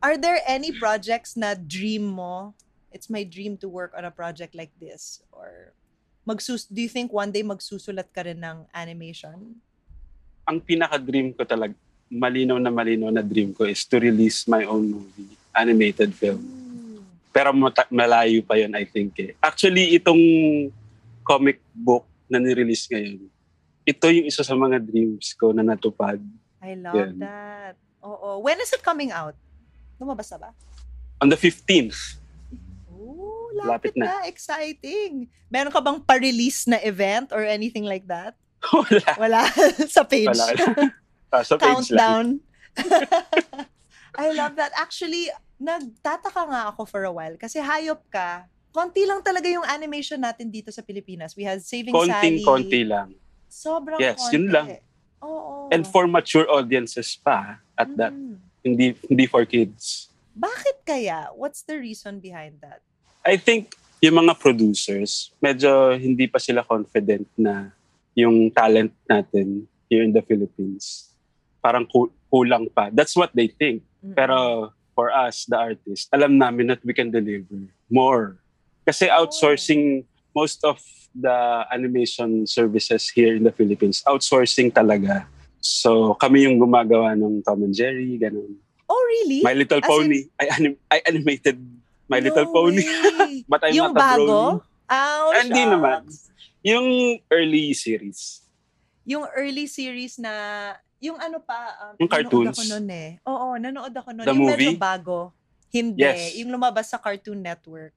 Are 0.00 0.16
there 0.16 0.40
any 0.44 0.70
projects 0.70 1.34
na 1.34 1.56
dream 1.56 2.04
mo? 2.08 2.52
It's 2.94 3.10
my 3.10 3.26
dream 3.26 3.58
to 3.58 3.66
work 3.66 3.90
on 3.98 4.06
a 4.06 4.14
project 4.14 4.54
like 4.54 4.70
this. 4.78 5.18
Or 5.34 5.74
magsus 6.22 6.70
do 6.70 6.78
you 6.78 6.86
think 6.86 7.10
one 7.10 7.34
day 7.34 7.42
magsusulat 7.42 8.14
ka 8.14 8.22
rin 8.22 8.38
ng 8.38 8.70
animation? 8.70 9.58
Ang 10.46 10.62
pinaka-dream 10.62 11.34
ko 11.34 11.42
talaga, 11.42 11.74
malinaw 12.06 12.62
na 12.62 12.70
malinaw 12.70 13.10
na 13.10 13.26
dream 13.26 13.50
ko 13.50 13.66
is 13.66 13.82
to 13.82 13.98
release 13.98 14.46
my 14.46 14.62
own 14.62 14.94
movie, 14.94 15.34
animated 15.50 16.14
film. 16.14 16.38
Ooh. 16.38 17.02
Pero 17.34 17.50
mata- 17.50 17.90
malayo 17.90 18.46
pa 18.46 18.54
yun, 18.54 18.70
I 18.78 18.86
think. 18.86 19.18
Eh. 19.18 19.34
Actually, 19.42 19.98
itong 19.98 20.22
comic 21.26 21.58
book 21.74 22.06
na 22.30 22.38
nirelease 22.38 22.86
ngayon, 22.86 23.26
ito 23.82 24.06
yung 24.06 24.30
isa 24.30 24.46
sa 24.46 24.54
mga 24.54 24.78
dreams 24.78 25.34
ko 25.34 25.50
na 25.50 25.66
natupad. 25.66 26.22
I 26.62 26.78
love 26.78 26.94
Yan. 26.94 27.18
that. 27.18 27.74
Oo. 28.06 28.38
When 28.38 28.62
is 28.62 28.70
it 28.70 28.86
coming 28.86 29.10
out? 29.10 29.34
Lumabas 29.98 30.30
na 30.30 30.46
ba? 30.46 30.50
On 31.18 31.26
the 31.26 31.36
15th, 31.36 32.22
Oh, 32.23 32.23
Lapit 33.54 33.94
lapit, 33.94 33.94
na. 33.94 34.26
Exciting. 34.26 35.30
Meron 35.46 35.70
ka 35.70 35.78
bang 35.78 35.98
pa-release 36.02 36.66
na 36.66 36.82
event 36.82 37.30
or 37.30 37.46
anything 37.46 37.86
like 37.86 38.04
that? 38.10 38.34
wala. 38.74 39.10
Wala. 39.16 39.40
sa 39.94 40.02
page. 40.02 40.26
Wala. 40.26 40.90
Ah, 41.30 41.44
sa 41.46 41.54
page 41.54 41.94
lang. 41.94 42.42
Countdown. 42.42 42.42
I 44.14 44.30
love 44.30 44.54
that. 44.56 44.70
Actually, 44.74 45.30
nagtataka 45.58 46.42
nga 46.50 46.62
ako 46.70 46.86
for 46.86 47.02
a 47.06 47.12
while 47.12 47.34
kasi 47.34 47.58
hayop 47.58 48.02
ka. 48.10 48.46
Konti 48.74 49.06
lang 49.06 49.22
talaga 49.22 49.46
yung 49.46 49.62
animation 49.66 50.18
natin 50.18 50.50
dito 50.50 50.74
sa 50.74 50.82
Pilipinas. 50.82 51.34
We 51.38 51.46
had 51.46 51.62
Saving 51.62 51.94
Sally. 51.94 52.10
Konting-konti 52.10 52.82
lang. 52.82 53.14
Sobrang 53.46 54.02
Yes, 54.02 54.18
konti. 54.18 54.34
yun 54.34 54.46
lang. 54.50 54.66
Oo. 55.22 55.70
And 55.70 55.86
for 55.86 56.10
mature 56.10 56.46
audiences 56.50 57.14
pa 57.14 57.62
at 57.78 57.86
that, 57.94 58.10
Mm. 58.10 58.38
hindi 58.66 58.86
hindi 59.06 59.24
for 59.30 59.46
kids. 59.46 60.10
Bakit 60.34 60.82
kaya? 60.82 61.30
What's 61.38 61.62
the 61.62 61.78
reason 61.78 62.18
behind 62.18 62.58
that? 62.66 62.82
I 63.24 63.40
think 63.40 63.72
yung 64.04 64.20
mga 64.20 64.36
producers, 64.36 65.32
medyo 65.40 65.96
hindi 65.96 66.28
pa 66.28 66.36
sila 66.36 66.60
confident 66.60 67.24
na 67.40 67.72
yung 68.12 68.52
talent 68.52 68.92
natin 69.08 69.64
here 69.88 70.04
in 70.04 70.12
the 70.12 70.20
Philippines 70.22 71.14
parang 71.64 71.88
ku- 71.88 72.12
kulang 72.28 72.68
pa. 72.68 72.92
That's 72.92 73.16
what 73.16 73.32
they 73.32 73.48
think. 73.48 73.80
Pero 74.12 74.68
for 74.92 75.08
us, 75.08 75.48
the 75.48 75.56
artists, 75.56 76.12
alam 76.12 76.36
namin 76.36 76.68
that 76.68 76.84
we 76.84 76.92
can 76.92 77.08
deliver 77.08 77.72
more. 77.88 78.36
Kasi 78.84 79.08
outsourcing 79.08 80.04
most 80.36 80.60
of 80.60 80.76
the 81.16 81.64
animation 81.72 82.44
services 82.44 83.08
here 83.08 83.32
in 83.32 83.48
the 83.48 83.54
Philippines, 83.56 84.04
outsourcing 84.04 84.68
talaga. 84.68 85.24
So 85.64 86.12
kami 86.20 86.44
yung 86.44 86.60
gumagawa 86.60 87.16
ng 87.16 87.40
Tom 87.40 87.64
and 87.64 87.72
Jerry, 87.72 88.20
ganun. 88.20 88.60
Oh, 88.84 89.00
really? 89.08 89.40
My 89.40 89.56
Little 89.56 89.80
As 89.80 89.88
Pony. 89.88 90.28
I, 90.36 90.52
anim- 90.60 90.82
I 90.92 91.00
animated 91.08 91.56
My 92.08 92.20
No 92.20 92.24
Little 92.28 92.48
Pony. 92.52 92.84
But 93.48 93.60
I'm 93.64 93.72
yung 93.72 93.92
not 93.92 93.96
a 93.96 94.00
bago? 94.00 94.38
Oh, 94.84 95.28
Hindi 95.32 95.62
naman. 95.64 96.04
Yung 96.64 96.86
early 97.32 97.72
series. 97.72 98.44
Yung 99.04 99.24
early 99.36 99.68
series 99.68 100.16
na, 100.20 100.32
yung 101.00 101.20
ano 101.20 101.40
pa, 101.40 101.76
um, 101.84 101.94
Yung 102.00 102.08
cartoons. 102.08 102.52
Nanood 102.52 102.56
ako 102.56 102.62
nun 102.72 102.88
eh. 102.88 103.10
Oo, 103.28 103.46
nanood 103.60 103.94
ako 103.96 104.08
nun. 104.12 104.24
The 104.24 104.32
yung 104.32 104.48
medyo 104.48 104.70
movie? 104.72 104.80
bago. 104.80 105.32
Hindi. 105.68 106.00
Yes. 106.04 106.36
Yung 106.40 106.50
lumabas 106.54 106.86
sa 106.88 106.96
Cartoon 107.00 107.40
Network. 107.42 107.96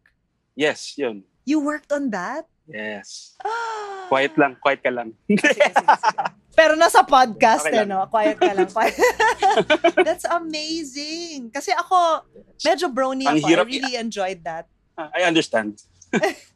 Yes, 0.57 0.97
yun. 0.97 1.21
You 1.45 1.61
worked 1.61 1.93
on 1.93 2.09
that? 2.11 2.49
Yes. 2.67 3.37
Ah. 3.39 4.07
Quiet 4.11 4.33
lang, 4.39 4.55
quiet 4.63 4.79
ka 4.79 4.91
lang. 4.91 5.11
Sige, 5.27 5.51
sige, 5.51 5.95
sige. 5.99 6.19
Pero 6.57 6.73
nasa 6.73 7.05
podcast 7.05 7.69
Okay 7.69 7.77
eh, 7.77 7.85
no? 7.85 8.01
Quiet 8.09 8.41
ka 8.41 8.49
lang. 8.49 8.65
That's 10.07 10.25
amazing. 10.25 11.53
Kasi 11.53 11.69
ako, 11.69 12.25
medyo 12.65 12.89
brony 12.89 13.29
ako. 13.29 13.45
hirap 13.45 13.69
I 13.69 13.77
really 13.77 13.93
enjoyed 13.93 14.41
that. 14.41 14.65
I 14.97 15.29
understand. 15.29 15.77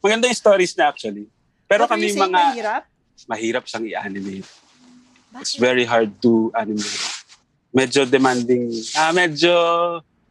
Maganda 0.02 0.26
yung 0.26 0.34
stories 0.42 0.74
na 0.74 0.90
actually. 0.90 1.30
Pero 1.70 1.86
What 1.86 1.94
kami 1.94 2.10
you 2.10 2.18
saying, 2.18 2.34
mga 2.34 2.34
mahirap? 2.34 2.84
mahirap 3.30 3.64
siyang 3.70 3.86
i-animate. 3.94 4.50
It's 5.38 5.54
Bakit? 5.56 5.62
very 5.62 5.86
hard 5.86 6.18
to 6.26 6.50
animate. 6.58 7.06
Medyo 7.72 8.10
demanding. 8.10 8.74
Ah, 8.98 9.14
medyo 9.14 9.54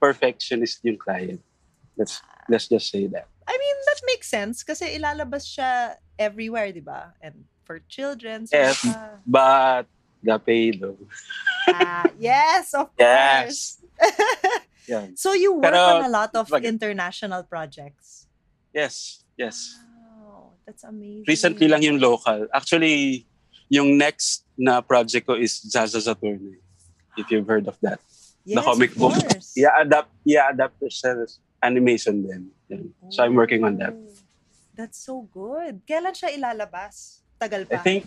perfectionist 0.02 0.82
yung 0.82 0.98
client. 0.98 1.38
Let's 1.94 2.18
let's 2.50 2.66
just 2.66 2.90
say 2.90 3.06
that. 3.14 3.30
I 3.46 3.54
mean, 3.54 3.76
that 3.86 4.00
makes 4.10 4.26
sense 4.26 4.66
kasi 4.66 4.98
ilalabas 4.98 5.46
siya 5.46 5.96
everywhere, 6.18 6.74
di 6.74 6.82
ba? 6.82 7.14
And 7.22 7.46
for 7.70 7.78
children. 7.86 8.50
So 8.50 8.58
Yes. 8.58 8.82
baka- 8.82 9.22
But 9.22 9.84
the 10.26 10.36
pay 10.42 10.74
though. 10.74 10.98
Ah, 11.70 12.10
yes, 12.18 12.74
of 12.74 12.90
Yes. 12.98 13.78
course. 13.78 13.78
Yan. 14.90 15.14
So 15.14 15.38
you 15.38 15.54
work 15.54 15.70
Pero, 15.70 16.02
on 16.02 16.10
a 16.10 16.10
lot 16.10 16.34
of 16.34 16.50
wag- 16.50 16.66
international 16.66 17.46
projects. 17.46 18.26
Yes. 18.74 19.22
Yes. 19.38 19.78
Wow, 20.18 20.58
that's 20.66 20.82
amazing. 20.82 21.30
Recently 21.30 21.70
lang 21.70 21.86
yung 21.86 22.02
local. 22.02 22.50
Actually, 22.50 23.22
yung 23.70 23.94
next 23.94 24.42
na 24.58 24.82
project 24.82 25.30
ko 25.30 25.38
is 25.38 25.62
Zaza 25.62 26.02
Saturne. 26.02 26.58
If 27.14 27.30
you've 27.30 27.46
heard 27.46 27.70
of 27.70 27.78
that. 27.86 28.02
yes, 28.42 28.58
the 28.58 28.62
comic 28.66 28.90
book. 28.98 29.14
I-adapt, 29.54 30.10
i-adapt 30.26 30.74
sa 30.90 31.14
animation 31.62 32.26
din. 32.26 32.42
Yan. 32.66 32.90
So 33.14 33.22
I'm 33.22 33.38
working 33.38 33.62
on 33.62 33.78
that. 33.78 33.94
Oh, 33.94 34.10
That's 34.74 34.96
so 34.96 35.28
good. 35.28 35.84
Kailan 35.84 36.16
siya 36.16 36.32
ilalabas? 36.34 37.19
Tagal 37.40 37.64
I 37.72 37.76
pa. 37.76 37.82
think 37.82 38.04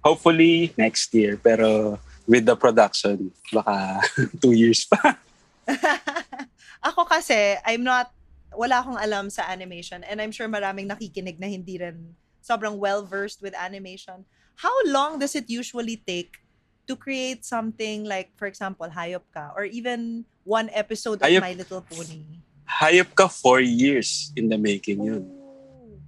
hopefully 0.00 0.70
next 0.78 1.10
year. 1.12 1.34
Pero 1.36 1.98
with 2.26 2.46
the 2.46 2.54
production, 2.54 3.34
baka 3.50 3.98
two 4.42 4.54
years 4.54 4.86
pa. 4.86 5.18
Ako 6.86 7.02
kasi, 7.04 7.58
I'm 7.66 7.82
not, 7.82 8.14
wala 8.54 8.78
akong 8.80 8.96
alam 8.96 9.26
sa 9.28 9.42
animation 9.50 10.06
and 10.06 10.22
I'm 10.22 10.30
sure 10.30 10.46
maraming 10.46 10.86
nakikinig 10.86 11.42
na 11.42 11.50
hindi 11.50 11.76
rin 11.82 12.14
sobrang 12.40 12.78
well-versed 12.78 13.42
with 13.42 13.52
animation. 13.58 14.22
How 14.54 14.72
long 14.86 15.18
does 15.18 15.34
it 15.34 15.50
usually 15.50 15.98
take 15.98 16.38
to 16.86 16.94
create 16.94 17.42
something 17.44 18.06
like, 18.06 18.30
for 18.38 18.46
example, 18.46 18.86
Hayop 18.86 19.26
Ka 19.34 19.50
or 19.58 19.66
even 19.66 20.24
one 20.46 20.70
episode 20.70 21.18
of 21.20 21.26
Hayop- 21.26 21.42
My 21.42 21.52
Little 21.58 21.82
Pony? 21.82 22.22
Hayop 22.66 23.14
ka 23.14 23.26
four 23.26 23.58
years 23.60 24.30
in 24.34 24.48
the 24.48 24.58
making 24.58 25.02
yun. 25.02 25.26
Oh. 25.26 25.98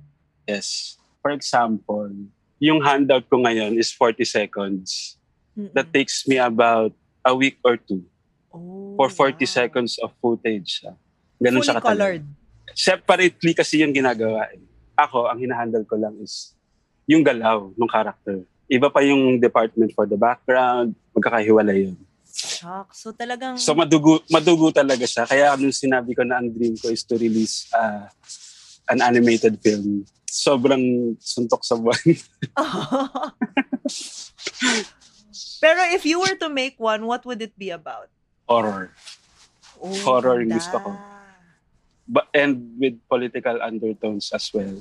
Yes. 0.46 0.96
For 1.22 1.30
example, 1.30 2.10
yung 2.58 2.80
handout 2.80 3.26
ko 3.26 3.38
ngayon 3.38 3.74
is 3.74 3.90
40 3.90 4.22
seconds. 4.24 5.14
Mm-mm. 5.54 5.70
That 5.72 5.90
takes 5.90 6.22
me 6.24 6.36
about 6.36 6.92
a 7.22 7.34
week 7.34 7.58
or 7.62 7.76
two 7.76 8.02
Oh, 8.48 8.96
for 8.96 9.12
40 9.12 9.36
wow. 9.36 9.44
seconds 9.44 9.92
of 9.98 10.10
footage. 10.16 10.80
ah. 10.82 10.96
Ganun 11.36 11.60
Fully 11.60 11.66
siya 11.66 11.76
katagal. 11.76 11.90
colored. 11.92 12.24
Separately 12.72 13.52
kasi 13.52 13.82
yung 13.82 13.92
ginagawa. 13.92 14.48
eh. 14.48 14.58
Ako, 14.94 15.28
ang 15.28 15.36
hinahandle 15.36 15.84
ko 15.84 15.94
lang 15.94 16.16
is 16.18 16.56
yung 17.04 17.20
galaw 17.20 17.68
ng 17.70 17.86
character. 17.86 18.40
Iba 18.66 18.88
pa 18.88 19.00
yung 19.00 19.36
department 19.36 19.92
for 19.92 20.04
the 20.04 20.16
background. 20.16 20.96
Magkakahiwalay 21.12 21.88
yun. 21.88 21.96
Shucks. 22.24 23.02
So 23.02 23.12
talagang... 23.12 23.56
So 23.56 23.72
madugo, 23.72 24.20
madugo 24.28 24.70
talaga 24.70 25.04
siya. 25.04 25.24
Kaya 25.24 25.52
nung 25.54 25.72
sinabi 25.72 26.16
ko 26.16 26.24
na 26.24 26.40
ang 26.40 26.48
dream 26.48 26.74
ko 26.74 26.88
is 26.88 27.04
to 27.04 27.16
release 27.16 27.68
uh, 27.72 28.08
an 28.88 29.00
animated 29.00 29.60
film, 29.60 30.08
sobrang 30.28 31.16
suntok 31.16 31.64
sa 31.64 31.80
buwan. 31.80 31.96
Pero 35.58 35.80
if 35.90 36.04
you 36.04 36.20
were 36.20 36.36
to 36.38 36.52
make 36.52 36.76
one, 36.78 37.08
what 37.08 37.24
would 37.24 37.40
it 37.40 37.56
be 37.58 37.70
about? 37.72 38.12
Horror. 38.46 38.92
Oh, 39.80 39.94
Horror 40.04 40.44
yung 40.44 40.52
gusto 40.54 40.78
ko. 40.78 40.92
But, 42.08 42.28
and 42.32 42.76
with 42.80 42.96
political 43.08 43.60
undertones 43.60 44.32
as 44.32 44.48
well. 44.52 44.80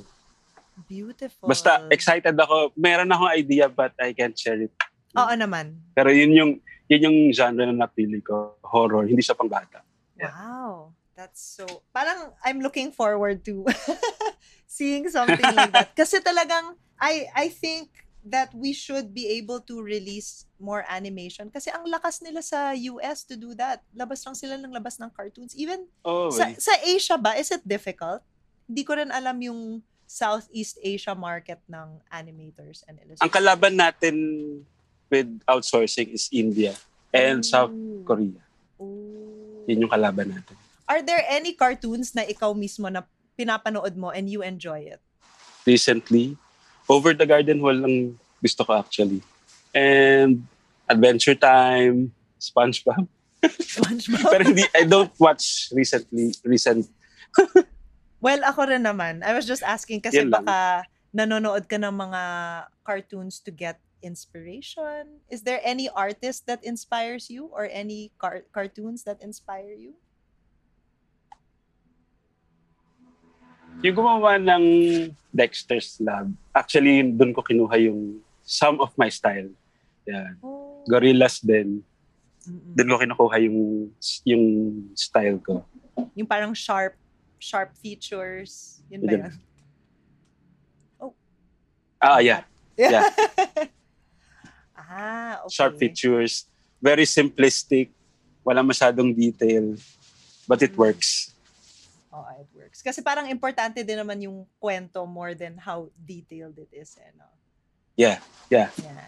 Beautiful. 0.88 1.48
Basta 1.50 1.84
excited 1.90 2.38
ako. 2.38 2.72
Meron 2.78 3.10
akong 3.10 3.34
idea 3.34 3.68
but 3.68 3.92
I 3.98 4.14
can't 4.14 4.38
share 4.38 4.62
it. 4.62 4.72
Oo 5.18 5.34
naman. 5.34 5.82
Pero 5.92 6.14
yun 6.14 6.30
yung 6.32 6.52
yun 6.86 7.04
yung 7.10 7.18
genre 7.34 7.66
na 7.66 7.74
napili 7.74 8.22
ko. 8.22 8.54
Horror. 8.62 9.10
Hindi 9.10 9.20
siya 9.20 9.34
pang 9.34 9.50
bata. 9.50 9.82
Yeah. 10.14 10.30
Wow. 10.30 10.94
That's 11.18 11.42
so... 11.42 11.66
Parang 11.90 12.30
I'm 12.46 12.62
looking 12.62 12.94
forward 12.94 13.42
to 13.50 13.66
seeing 14.70 15.10
something 15.10 15.42
like 15.42 15.74
that. 15.74 15.90
Kasi 15.98 16.22
talagang, 16.22 16.78
I, 16.94 17.26
I 17.34 17.50
think 17.50 17.90
that 18.22 18.54
we 18.54 18.70
should 18.70 19.10
be 19.10 19.26
able 19.42 19.58
to 19.66 19.82
release 19.82 20.46
more 20.62 20.86
animation. 20.86 21.50
Kasi 21.50 21.74
ang 21.74 21.90
lakas 21.90 22.22
nila 22.22 22.38
sa 22.38 22.70
US 22.94 23.26
to 23.26 23.34
do 23.34 23.50
that. 23.58 23.82
Labas 23.90 24.22
lang 24.22 24.38
sila 24.38 24.54
ng 24.62 24.70
labas 24.70 25.02
ng 25.02 25.10
cartoons. 25.10 25.58
Even 25.58 25.90
Oh, 26.06 26.30
sa, 26.30 26.54
wait. 26.54 26.62
sa 26.62 26.78
Asia 26.86 27.18
ba, 27.18 27.34
is 27.34 27.50
it 27.50 27.66
difficult? 27.66 28.22
Hindi 28.70 28.86
ko 28.86 28.94
rin 28.94 29.10
alam 29.10 29.34
yung 29.42 29.82
Southeast 30.06 30.78
Asia 30.86 31.18
market 31.18 31.58
ng 31.66 31.98
animators 32.14 32.86
and 32.86 33.02
illustrators. 33.02 33.26
Ang 33.26 33.34
kalaban 33.34 33.74
natin 33.74 34.14
with 35.10 35.26
outsourcing 35.50 36.14
is 36.14 36.30
India 36.30 36.78
and 37.10 37.42
South 37.42 37.74
Ooh. 37.74 38.06
Korea. 38.06 38.38
Ooh. 38.78 39.66
Yun 39.66 39.82
yung 39.82 39.92
kalaban 39.92 40.30
natin. 40.30 40.67
Are 40.88 41.04
there 41.04 41.20
any 41.28 41.52
cartoons 41.52 42.16
na 42.16 42.24
ikaw 42.24 42.56
mismo 42.56 42.88
na 42.88 43.04
pinapanood 43.36 43.92
mo 43.94 44.08
and 44.08 44.24
you 44.26 44.40
enjoy 44.40 44.88
it? 44.88 45.04
Recently, 45.68 46.40
Over 46.88 47.12
the 47.12 47.28
Garden 47.28 47.60
Wall 47.60 47.76
lang 47.76 48.16
gusto 48.40 48.64
ko 48.64 48.80
actually. 48.80 49.20
And 49.76 50.48
Adventure 50.88 51.36
Time, 51.36 52.16
SpongeBob. 52.40 53.04
SpongeBob? 53.44 54.30
Pero 54.32 54.42
hindi, 54.48 54.64
I 54.72 54.88
don't 54.88 55.12
watch 55.20 55.68
recently, 55.76 56.32
recent. 56.48 56.88
well, 58.24 58.40
ako 58.40 58.72
rin 58.72 58.88
naman. 58.88 59.20
I 59.20 59.36
was 59.36 59.44
just 59.44 59.60
asking 59.60 60.00
kasi 60.00 60.24
Yan 60.24 60.32
lang. 60.32 60.48
baka 60.48 60.88
nanonood 61.12 61.68
ka 61.68 61.76
ng 61.76 61.92
mga 61.92 62.22
cartoons 62.80 63.44
to 63.44 63.52
get 63.52 63.76
inspiration. 64.00 65.20
Is 65.28 65.44
there 65.44 65.60
any 65.60 65.92
artist 65.92 66.48
that 66.48 66.64
inspires 66.64 67.28
you 67.28 67.52
or 67.52 67.68
any 67.68 68.16
car- 68.16 68.48
cartoons 68.56 69.04
that 69.04 69.20
inspire 69.20 69.76
you? 69.76 69.92
Yung 73.78 73.94
gumawa 73.94 74.42
ng 74.42 74.64
Dexter's 75.30 76.02
Lab, 76.02 76.34
actually, 76.50 77.02
doon 77.14 77.30
ko 77.30 77.46
kinuha 77.46 77.78
yung 77.78 78.18
some 78.42 78.82
of 78.82 78.90
my 78.98 79.06
style. 79.06 79.46
Yan. 80.08 80.34
Oh. 80.42 80.82
Gorillas 80.88 81.38
din. 81.38 81.84
Doon 82.74 82.88
ko 82.90 82.96
kinukuha 82.98 83.36
yung, 83.44 83.92
yung 84.24 84.44
style 84.98 85.38
ko. 85.38 85.62
Yung 86.18 86.26
parang 86.26 86.50
sharp, 86.56 86.98
sharp 87.38 87.70
features. 87.78 88.82
Yun 88.90 89.02
ba 89.06 89.12
Yun. 89.12 89.20
yan? 89.22 89.34
Ah, 91.98 92.18
yeah. 92.22 92.42
Yeah. 92.78 93.10
ah, 94.78 95.42
okay. 95.42 95.50
Sharp 95.50 95.74
features. 95.82 96.46
Very 96.78 97.02
simplistic. 97.02 97.90
Wala 98.46 98.62
masyadong 98.62 99.10
detail. 99.10 99.74
But 100.46 100.62
it 100.62 100.78
Mm. 100.78 100.78
works. 100.78 101.34
Oo, 102.18 102.30
it 102.42 102.50
works. 102.50 102.82
Kasi 102.82 102.98
parang 102.98 103.30
importante 103.30 103.86
din 103.86 104.02
naman 104.02 104.18
yung 104.18 104.42
kwento 104.58 105.06
more 105.06 105.38
than 105.38 105.54
how 105.54 105.86
detailed 105.94 106.58
it 106.58 106.70
is. 106.74 106.98
Eh, 106.98 107.14
no? 107.14 107.30
Yeah. 107.94 108.18
Yeah. 108.50 108.74
Yeah. 108.82 109.06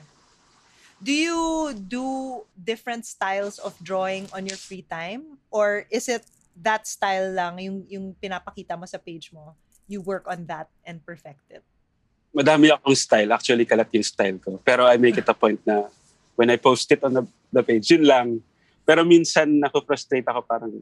Do 1.00 1.10
you 1.10 1.40
do 1.74 2.06
different 2.54 3.08
styles 3.08 3.58
of 3.58 3.74
drawing 3.82 4.30
on 4.30 4.46
your 4.46 4.60
free 4.60 4.86
time? 4.86 5.42
Or 5.50 5.88
is 5.90 6.06
it 6.06 6.22
that 6.60 6.86
style 6.86 7.34
lang, 7.34 7.58
yung, 7.58 7.82
yung 7.88 8.06
pinapakita 8.14 8.78
mo 8.78 8.86
sa 8.86 9.02
page 9.02 9.34
mo? 9.34 9.58
You 9.90 10.04
work 10.04 10.30
on 10.30 10.46
that 10.46 10.70
and 10.86 11.02
perfect 11.02 11.42
it? 11.50 11.64
madami 12.30 12.70
akong 12.70 12.94
style. 12.94 13.30
Actually, 13.34 13.66
kalat 13.66 13.90
yung 13.90 14.06
style 14.06 14.38
ko. 14.38 14.58
Pero 14.62 14.86
I 14.86 14.96
make 14.96 15.18
it 15.18 15.28
a 15.28 15.34
point 15.34 15.58
na 15.66 15.90
when 16.38 16.50
I 16.50 16.56
post 16.56 16.90
it 16.90 17.02
on 17.02 17.12
the, 17.14 17.24
the 17.50 17.62
page, 17.62 17.90
yun 17.90 18.06
lang. 18.06 18.26
Pero 18.86 19.04
minsan, 19.04 19.50
ako-frustrate 19.60 20.26
ako 20.26 20.40
parang 20.46 20.72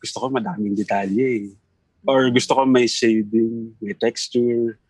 gusto 0.00 0.16
ko 0.18 0.26
madaming 0.32 0.74
detalye 0.74 1.46
eh. 1.46 1.48
Or 2.08 2.32
gusto 2.32 2.56
ko 2.56 2.64
may 2.64 2.88
shading, 2.88 3.76
may 3.76 3.92
texture. 3.92 4.80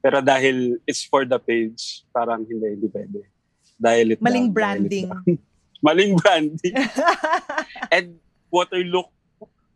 Pero 0.00 0.22
dahil 0.22 0.78
it's 0.86 1.02
for 1.04 1.26
the 1.26 1.36
page, 1.36 2.06
parang 2.14 2.46
hindi, 2.46 2.78
hindi 2.78 2.88
pwede. 2.88 3.20
Dahil 3.76 4.14
it 4.14 4.20
Maling 4.22 4.48
down, 4.48 4.50
it 4.50 4.54
branding. 4.54 5.08
down. 5.10 5.24
Maling 5.86 6.12
branding. 6.16 6.74
And 7.94 8.06
waterlook, 8.48 9.10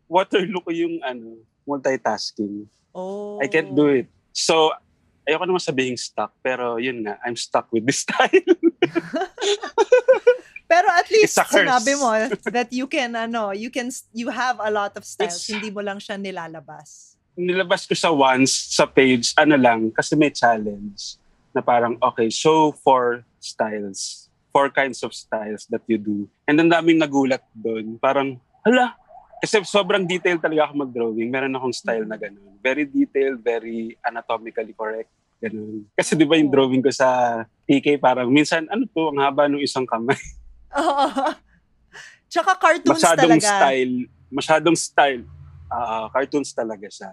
waterlook 0.07 0.63
ko 0.65 0.71
yung 0.71 1.03
ano, 1.03 1.43
multitasking. 1.67 2.65
oh. 2.95 3.37
I 3.43 3.51
can't 3.51 3.75
do 3.75 3.91
it. 3.91 4.07
So, 4.31 4.71
ayoko 5.25 5.45
naman 5.45 5.61
sabihin 5.61 5.97
stuck, 5.97 6.31
pero 6.39 6.77
yun 6.77 7.01
nga, 7.05 7.17
I'm 7.25 7.35
stuck 7.35 7.69
with 7.73 7.85
this 7.85 8.01
style. 8.05 8.29
Pero 10.65 10.89
at 10.89 11.05
least 11.13 11.37
sinabi 11.37 11.93
mo 11.93 12.09
that 12.49 12.73
you 12.73 12.89
can 12.89 13.13
ano, 13.13 13.53
you 13.53 13.69
can 13.69 13.93
you 14.17 14.33
have 14.33 14.57
a 14.57 14.73
lot 14.73 14.97
of 14.97 15.05
styles, 15.05 15.37
It's- 15.37 15.49
hindi 15.53 15.69
mo 15.69 15.85
lang 15.85 16.01
siya 16.01 16.17
nilalabas. 16.17 17.13
Nilabas 17.37 17.85
ko 17.85 17.93
sa 17.93 18.09
once 18.09 18.73
sa 18.73 18.89
page, 18.89 19.35
ano 19.37 19.59
lang, 19.61 19.93
kasi 19.93 20.17
may 20.17 20.33
challenge 20.33 21.21
na 21.53 21.61
parang, 21.61 21.99
okay, 22.01 22.31
show 22.31 22.73
four 22.81 23.21
styles. 23.37 24.25
Four 24.55 24.71
kinds 24.71 25.03
of 25.03 25.11
styles 25.11 25.67
that 25.67 25.83
you 25.85 25.99
do. 25.99 26.31
And 26.47 26.55
ang 26.57 26.71
daming 26.71 26.97
nagulat 27.03 27.43
doon. 27.51 27.99
Parang, 27.99 28.39
hala, 28.63 28.95
kasi 29.41 29.61
sobrang 29.67 30.07
detailed 30.07 30.41
talaga 30.41 30.69
ako 30.69 30.73
mag-drawing. 30.87 31.29
Meron 31.29 31.55
akong 31.55 31.75
style 31.75 32.07
na 32.07 32.15
ganun. 32.15 32.55
Very 32.63 32.87
detailed, 32.87 33.43
very 33.43 33.95
anatomically 34.01 34.73
correct. 34.73 35.11
Ganun. 35.43 35.85
Kasi 35.93 36.15
di 36.15 36.25
ba 36.25 36.39
yung 36.39 36.49
drawing 36.49 36.81
ko 36.81 36.89
sa 36.89 37.43
TK, 37.67 37.99
parang 37.99 38.31
minsan, 38.31 38.65
ano 38.71 38.87
to, 38.87 39.11
ang 39.11 39.19
haba 39.19 39.51
ng 39.51 39.61
isang 39.61 39.83
kamay. 39.83 40.17
Oo. 40.79 41.35
Tsaka 42.31 42.51
cartoons 42.57 42.99
masyadong 42.99 43.39
talaga. 43.39 43.47
style, 43.47 43.95
masyadong 44.31 44.77
style. 44.77 45.23
Ah, 45.69 46.07
cartoons 46.11 46.51
talaga 46.51 46.87
siya. 46.89 47.11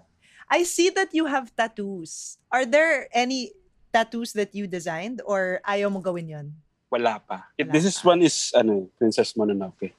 I 0.52 0.68
see 0.68 0.92
that 0.92 1.14
you 1.16 1.24
have 1.24 1.48
tattoos. 1.56 2.36
Are 2.52 2.68
there 2.68 3.08
any 3.12 3.56
tattoos 3.92 4.36
that 4.36 4.52
you 4.52 4.68
designed 4.68 5.24
or 5.24 5.60
ayaw 5.64 5.88
mo 5.88 6.00
gawin 6.00 6.28
yon? 6.28 6.46
Wala 6.92 7.20
pa. 7.24 7.48
Wala 7.56 7.72
this 7.72 7.88
is 7.88 7.96
pa. 8.00 8.12
one 8.12 8.20
is 8.20 8.52
ano, 8.52 8.88
Princess 9.00 9.32
Mononoke. 9.32 9.96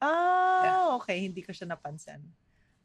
Ah, 0.00 0.94
okay. 1.00 1.24
Hindi 1.24 1.40
ko 1.40 1.52
siya 1.52 1.68
napansin. 1.72 2.20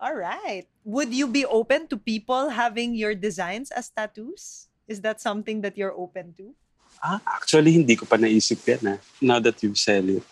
All 0.01 0.17
right. 0.17 0.65
Would 0.83 1.13
you 1.13 1.29
be 1.29 1.45
open 1.45 1.85
to 1.91 1.97
people 1.99 2.49
having 2.49 2.97
your 2.97 3.13
designs 3.13 3.69
as 3.69 3.91
tattoos? 3.91 4.71
Is 4.87 5.01
that 5.05 5.21
something 5.21 5.61
that 5.61 5.77
you're 5.77 5.93
open 5.93 6.33
to? 6.41 6.55
Ah, 7.01 7.21
actually 7.25 7.73
hindi 7.77 7.95
ko 7.95 8.05
pa 8.05 8.17
naisip 8.17 8.61
yan 8.65 8.97
ah. 8.97 8.99
Now 9.21 9.39
that 9.39 9.61
you 9.61 9.77
sell 9.77 10.03
it. 10.09 10.25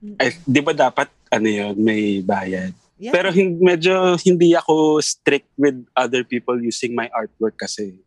Mm-mm. 0.00 0.16
Ay, 0.16 0.40
di 0.48 0.60
ba 0.64 0.72
dapat 0.72 1.12
ano 1.28 1.48
yun, 1.48 1.76
may 1.76 2.24
bayad? 2.24 2.72
Yeah. 2.96 3.12
Pero 3.12 3.28
hin- 3.32 3.60
medyo 3.60 4.16
hindi 4.24 4.56
ako 4.56 5.00
strict 5.04 5.48
with 5.56 5.76
other 5.92 6.24
people 6.24 6.56
using 6.56 6.96
my 6.96 7.08
artwork 7.12 7.60
kasi. 7.60 8.00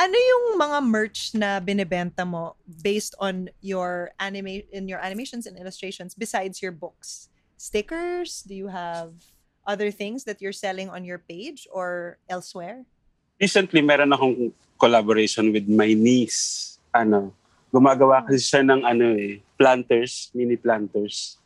ano 0.00 0.16
yung 0.16 0.56
mga 0.56 0.78
merch 0.86 1.34
na 1.36 1.60
binebenta 1.60 2.24
mo 2.24 2.56
based 2.64 3.12
on 3.20 3.50
your 3.60 4.14
anime 4.16 4.64
in 4.72 4.88
your 4.88 5.02
animations 5.02 5.44
and 5.44 5.58
illustrations 5.58 6.16
besides 6.16 6.62
your 6.62 6.72
books? 6.72 7.28
Stickers? 7.60 8.40
Do 8.40 8.56
you 8.56 8.72
have 8.72 9.12
other 9.68 9.92
things 9.92 10.24
that 10.24 10.40
you're 10.40 10.56
selling 10.56 10.88
on 10.88 11.04
your 11.04 11.20
page 11.20 11.68
or 11.68 12.16
elsewhere? 12.24 12.88
Recently, 13.36 13.84
meron 13.84 14.16
akong 14.16 14.56
collaboration 14.80 15.52
with 15.52 15.68
my 15.68 15.92
niece. 15.92 16.80
Ano, 16.88 17.36
gumagawa 17.68 18.24
kasi 18.24 18.40
siya 18.40 18.64
ng 18.64 18.80
ano 18.80 19.12
eh, 19.12 19.44
planters, 19.60 20.32
mini 20.32 20.56
planters. 20.56 21.36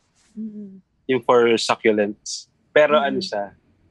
yung 1.05 1.19
for 1.21 1.51
succulents. 1.55 2.47
Pero 2.71 2.95
Mhm. 2.97 3.07
ano 3.07 3.19
siya, 3.19 3.43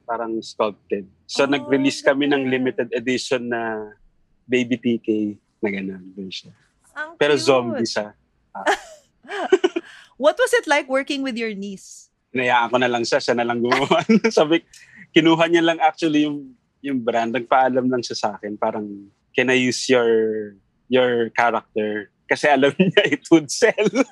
parang 0.05 0.33
sculpted. 0.41 1.05
So 1.25 1.45
Oh, 1.45 1.49
nag-release 1.49 2.01
kami 2.01 2.27
ng 2.27 2.49
limited 2.49 2.89
edition 2.93 3.49
na 3.49 3.93
Baby 4.45 4.77
TK 4.77 5.09
na 5.61 5.69
gano'n. 5.71 6.05
Doon 6.13 6.29
siya. 6.29 6.53
Ang 6.93 7.17
Pero 7.17 7.37
cute. 7.37 7.47
zombie 7.49 7.87
siya. 7.87 8.13
What 10.21 10.37
was 10.37 10.53
it 10.53 10.67
like 10.67 10.89
working 10.89 11.21
with 11.21 11.37
your 11.37 11.53
niece? 11.55 12.11
Hinayaan 12.35 12.69
ko 12.69 12.77
na 12.77 12.91
lang 12.91 13.07
siya, 13.07 13.23
siya 13.23 13.39
na 13.39 13.47
lang 13.47 13.63
gumawa. 13.63 14.03
Sabi, 14.35 14.67
kinuha 15.15 15.47
niya 15.47 15.63
lang 15.63 15.79
actually 15.79 16.27
yung 16.27 16.51
yung 16.83 16.99
brand. 16.99 17.31
Nagpaalam 17.31 17.87
lang 17.87 18.03
siya 18.03 18.19
sa 18.19 18.29
akin. 18.35 18.59
Parang, 18.59 18.85
can 19.31 19.49
I 19.49 19.57
use 19.57 19.87
your 19.87 20.11
your 20.91 21.31
character? 21.31 22.11
Kasi 22.27 22.51
alam 22.51 22.75
niya 22.75 23.03
it 23.15 23.23
would 23.31 23.47
sell. 23.49 23.87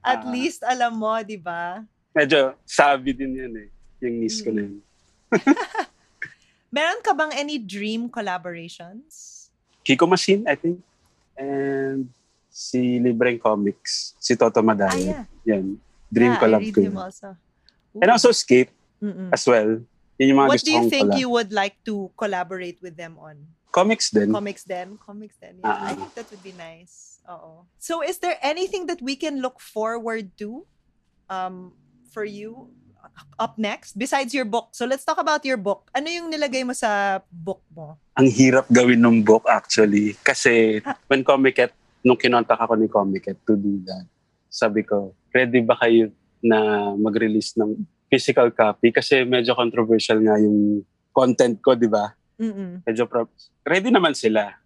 At 0.00 0.22
Ah. 0.24 0.30
least 0.30 0.64
alam 0.64 0.96
mo, 0.96 1.12
di 1.20 1.36
ba? 1.36 1.84
Medyo 2.10 2.56
sabi 2.64 3.12
din 3.12 3.36
yan 3.36 3.54
eh. 3.54 3.68
Yung 4.00 4.16
niece 4.16 4.40
ko 4.40 4.48
na 4.48 4.64
yun. 4.64 4.80
Meron 6.68 7.00
ka 7.00 7.12
bang 7.12 7.32
any 7.34 7.58
dream 7.58 8.08
collaborations? 8.08 9.46
Kiko 9.82 10.06
Machine, 10.06 10.46
I 10.46 10.56
think. 10.56 10.80
And 11.36 12.08
si 12.48 12.96
Libreng 12.96 13.36
Comics. 13.36 14.16
Si 14.16 14.32
Toto 14.34 14.58
Ah, 14.58 14.64
Madaya. 14.64 14.96
yeah. 14.96 15.24
Yan. 15.46 15.76
Dream 16.08 16.32
yeah, 16.32 16.40
collab 16.40 16.60
I 16.60 16.64
read 16.64 16.74
ko 16.74 16.80
him 16.80 16.94
yun. 16.94 17.02
also. 17.02 17.28
And 17.96 18.08
also 18.10 18.30
Skate 18.30 18.70
Mm-mm. 19.02 19.30
as 19.32 19.42
well. 19.44 19.80
Yun 20.16 20.26
yung 20.32 20.38
mga 20.38 20.48
What 20.48 20.56
gusto 20.60 20.66
do 20.66 20.72
you 20.72 20.84
think 20.88 21.06
collab. 21.10 21.18
you 21.18 21.28
would 21.28 21.52
like 21.52 21.76
to 21.84 22.08
collaborate 22.14 22.78
with 22.80 22.96
them 22.96 23.18
on? 23.18 23.36
Comics 23.68 24.08
din. 24.08 24.32
Comics 24.32 24.64
then? 24.64 24.96
Comics 24.96 25.36
then. 25.36 25.60
Yeah, 25.60 25.68
I 25.68 25.92
Ah. 25.92 25.94
think 25.94 26.14
that 26.14 26.28
would 26.30 26.40
be 26.40 26.56
nice. 26.56 27.20
Oo. 27.28 27.68
So 27.76 28.00
is 28.00 28.16
there 28.18 28.38
anything 28.40 28.86
that 28.86 29.02
we 29.02 29.12
can 29.14 29.44
look 29.44 29.60
forward 29.60 30.32
to 30.40 30.64
um, 31.28 31.74
for 32.08 32.24
you 32.24 32.72
up 33.36 33.58
next 33.60 33.98
besides 33.98 34.32
your 34.32 34.46
book? 34.46 34.72
So 34.72 34.86
let's 34.86 35.04
talk 35.04 35.18
about 35.18 35.44
your 35.44 35.58
book. 35.58 35.90
Ano 35.92 36.08
yung 36.08 36.32
nilagay 36.32 36.64
mo 36.64 36.72
sa 36.72 37.20
book 37.28 37.60
mo? 37.68 38.00
Ang 38.16 38.32
hirap 38.32 38.64
gawin 38.70 38.96
ng 38.98 39.20
book 39.20 39.44
actually. 39.44 40.16
Kasi 40.24 40.80
when 41.06 41.20
Comiket, 41.20 41.76
nung 42.00 42.16
kinontak 42.16 42.56
ako 42.56 42.80
ni 42.80 42.88
Comiket 42.88 43.36
to 43.44 43.58
do 43.58 43.76
that, 43.84 44.06
sabi 44.56 44.80
ko, 44.88 45.12
ready 45.36 45.60
ba 45.60 45.76
kayo 45.76 46.08
na 46.40 46.90
mag-release 46.96 47.60
ng 47.60 47.76
physical 48.08 48.48
copy? 48.48 48.88
Kasi 48.88 49.28
medyo 49.28 49.52
controversial 49.52 50.24
nga 50.24 50.40
yung 50.40 50.80
content 51.12 51.60
ko, 51.60 51.76
di 51.76 51.92
ba? 51.92 52.16
Mm-mm. 52.36 52.84
medyo 52.84 53.08
pro- 53.08 53.32
ready 53.64 53.88
naman 53.88 54.12
sila. 54.12 54.56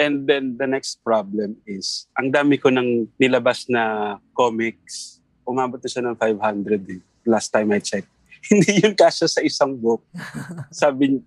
And 0.00 0.24
then 0.28 0.56
the 0.56 0.68
next 0.68 1.00
problem 1.04 1.60
is, 1.68 2.08
ang 2.16 2.32
dami 2.32 2.60
ko 2.60 2.72
ng 2.72 3.08
nilabas 3.20 3.68
na 3.68 4.16
comics. 4.36 5.20
Umabot 5.44 5.80
na 5.80 5.88
siya 5.88 6.04
ng 6.04 6.16
500 6.16 6.76
eh. 6.92 7.00
Last 7.24 7.48
time 7.52 7.72
I 7.72 7.80
checked. 7.80 8.08
Hindi 8.52 8.84
yun 8.84 8.94
kasya 8.94 9.26
sa 9.26 9.40
isang 9.42 9.74
book. 9.74 10.04
Sabi 10.70 11.18
niya, 11.18 11.24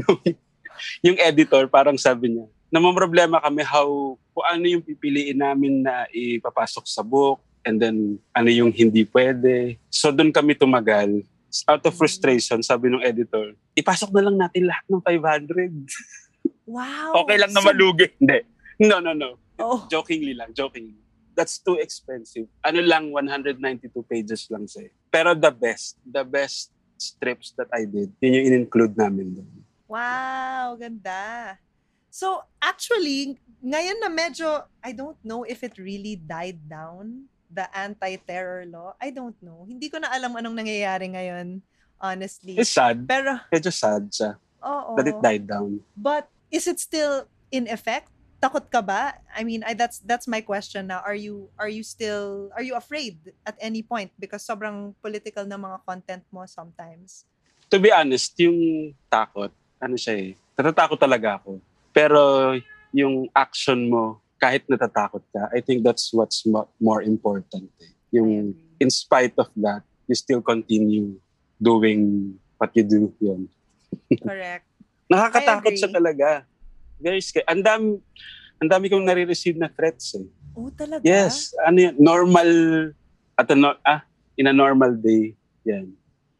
yung 1.06 1.18
editor, 1.20 1.68
parang 1.68 2.00
sabi 2.00 2.32
niya, 2.32 2.46
namamroblema 2.70 3.42
kami 3.42 3.66
how, 3.66 4.14
kung 4.30 4.46
ano 4.46 4.64
yung 4.64 4.82
pipiliin 4.82 5.38
namin 5.38 5.82
na 5.82 6.06
ipapasok 6.14 6.86
sa 6.86 7.02
book, 7.02 7.42
and 7.66 7.76
then 7.82 8.16
ano 8.32 8.48
yung 8.48 8.72
hindi 8.72 9.04
pwede. 9.10 9.76
So 9.92 10.08
doon 10.08 10.32
kami 10.32 10.56
tumagal. 10.56 11.26
Out 11.66 11.82
of 11.82 11.98
frustration, 11.98 12.62
sabi 12.62 12.94
ng 12.94 13.02
editor, 13.02 13.58
ipasok 13.74 14.14
na 14.14 14.22
lang 14.30 14.36
natin 14.38 14.70
lahat 14.70 14.86
ng 14.86 15.02
500. 15.02 16.70
Wow. 16.70 17.26
Okay 17.26 17.36
lang 17.42 17.50
na 17.50 17.60
So- 17.60 17.66
malugi. 17.66 18.06
Hindi. 18.22 18.38
No, 18.80 19.02
no, 19.02 19.12
no. 19.12 19.36
Oh. 19.60 19.84
Jokingly 19.90 20.32
lang, 20.32 20.54
jokingly. 20.56 20.96
That's 21.34 21.60
too 21.60 21.76
expensive. 21.76 22.48
Ano 22.64 22.80
lang, 22.80 23.12
192 23.12 23.92
pages 24.06 24.48
lang 24.48 24.64
siya. 24.64 24.88
Pero 25.12 25.34
the 25.36 25.52
best, 25.52 26.00
the 26.06 26.24
best 26.24 26.72
strips 26.96 27.52
that 27.58 27.68
I 27.74 27.84
did, 27.84 28.12
yun 28.22 28.40
yung 28.40 28.46
in-include 28.52 28.94
namin 28.96 29.36
doon. 29.36 29.50
Wow, 29.90 30.78
ganda. 30.78 31.56
So, 32.10 32.42
actually, 32.58 33.38
ngayon 33.62 34.02
na 34.02 34.10
medyo, 34.10 34.66
I 34.82 34.92
don't 34.92 35.18
know 35.22 35.46
if 35.46 35.62
it 35.62 35.78
really 35.78 36.18
died 36.18 36.58
down, 36.66 37.30
the 37.50 37.66
anti-terror 37.74 38.66
law. 38.66 38.94
I 39.02 39.10
don't 39.10 39.38
know. 39.42 39.66
Hindi 39.66 39.90
ko 39.90 39.98
na 39.98 40.10
alam 40.10 40.34
anong 40.34 40.54
nangyayari 40.54 41.10
ngayon, 41.10 41.62
honestly. 41.98 42.58
It's 42.58 42.70
sad. 42.70 43.06
Pero, 43.06 43.38
Medyo 43.50 43.70
sad 43.70 44.06
siya 44.10 44.38
oo. 44.62 44.94
that 44.98 45.06
it 45.06 45.18
died 45.22 45.46
down. 45.46 45.82
But, 45.96 46.30
is 46.50 46.66
it 46.66 46.78
still 46.82 47.26
in 47.50 47.70
effect? 47.70 48.10
Takot 48.40 48.66
ka 48.72 48.80
ba? 48.80 49.14
I 49.30 49.44
mean, 49.44 49.62
I, 49.62 49.76
that's 49.76 50.00
that's 50.00 50.24
my 50.24 50.40
question 50.40 50.88
now. 50.88 51.04
Are 51.04 51.14
you 51.14 51.52
are 51.60 51.68
you 51.68 51.84
still 51.84 52.48
are 52.56 52.64
you 52.64 52.72
afraid 52.72 53.20
at 53.44 53.52
any 53.60 53.84
point 53.84 54.08
because 54.16 54.40
sobrang 54.40 54.96
political 55.04 55.44
na 55.44 55.60
mga 55.60 55.84
content 55.84 56.24
mo 56.32 56.48
sometimes? 56.48 57.28
To 57.68 57.76
be 57.76 57.92
honest, 57.92 58.32
yung 58.40 58.90
takot, 59.12 59.52
ano 59.76 59.94
siya 59.94 60.16
eh, 60.16 60.30
natatakot 60.56 60.96
talaga 60.96 61.36
ako. 61.36 61.60
Pero 62.00 62.56
yung 62.96 63.28
action 63.36 63.92
mo, 63.92 64.24
kahit 64.40 64.64
natatakot 64.72 65.20
ka, 65.28 65.52
I 65.52 65.60
think 65.60 65.84
that's 65.84 66.08
what's 66.16 66.48
mo- 66.48 66.72
more 66.80 67.04
important. 67.04 67.68
Eh. 67.84 67.92
Yung 68.16 68.56
in 68.80 68.88
spite 68.88 69.36
of 69.36 69.52
that, 69.60 69.84
you 70.08 70.16
still 70.16 70.40
continue 70.40 71.20
doing 71.60 72.32
what 72.56 72.72
you 72.72 72.84
do. 72.88 73.12
Yun. 73.20 73.52
Correct. 74.24 74.64
Nakakatakot 75.12 75.76
siya 75.76 75.92
talaga. 75.92 76.48
Very 76.96 77.20
scary. 77.20 77.44
Ang 77.52 77.60
dami, 77.60 77.88
ang 78.56 78.68
dami 78.72 78.88
kong 78.88 79.04
nare-receive 79.04 79.60
na 79.60 79.68
threats 79.68 80.16
eh. 80.16 80.24
Oh, 80.56 80.72
talaga? 80.72 81.04
Yes, 81.04 81.52
ano 81.62 81.78
yan, 81.78 81.94
normal, 82.00 82.48
at 83.36 83.48
a, 83.52 83.56
no- 83.56 83.80
ah, 83.84 84.00
in 84.40 84.48
a 84.48 84.56
normal 84.56 84.96
day, 84.96 85.36
yan. 85.68 85.92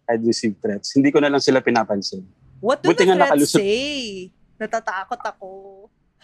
I'd 0.09 0.25
receive 0.25 0.57
threats. 0.59 0.96
Hindi 0.96 1.12
ko 1.12 1.20
na 1.20 1.31
lang 1.31 1.38
sila 1.38 1.61
pinapansin. 1.62 2.25
What 2.59 2.83
do 2.83 2.90
Buti 2.90 3.05
the 3.07 3.14
threats 3.14 3.29
nakalusot. 3.29 3.61
say? 3.61 4.33
Natatakot 4.61 5.20
ako. 5.25 5.49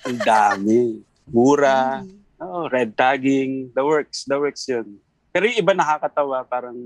Ang 0.05 0.21
dami. 0.21 1.01
Mura, 1.27 2.05
Really? 2.05 2.21
oh, 2.39 2.69
red 2.69 2.93
tagging, 2.93 3.73
the 3.73 3.81
works, 3.81 4.29
the 4.29 4.37
works 4.37 4.69
yun. 4.69 5.01
Pero 5.33 5.49
yung 5.49 5.59
iba 5.59 5.73
nakakatawa, 5.73 6.45
parang, 6.45 6.77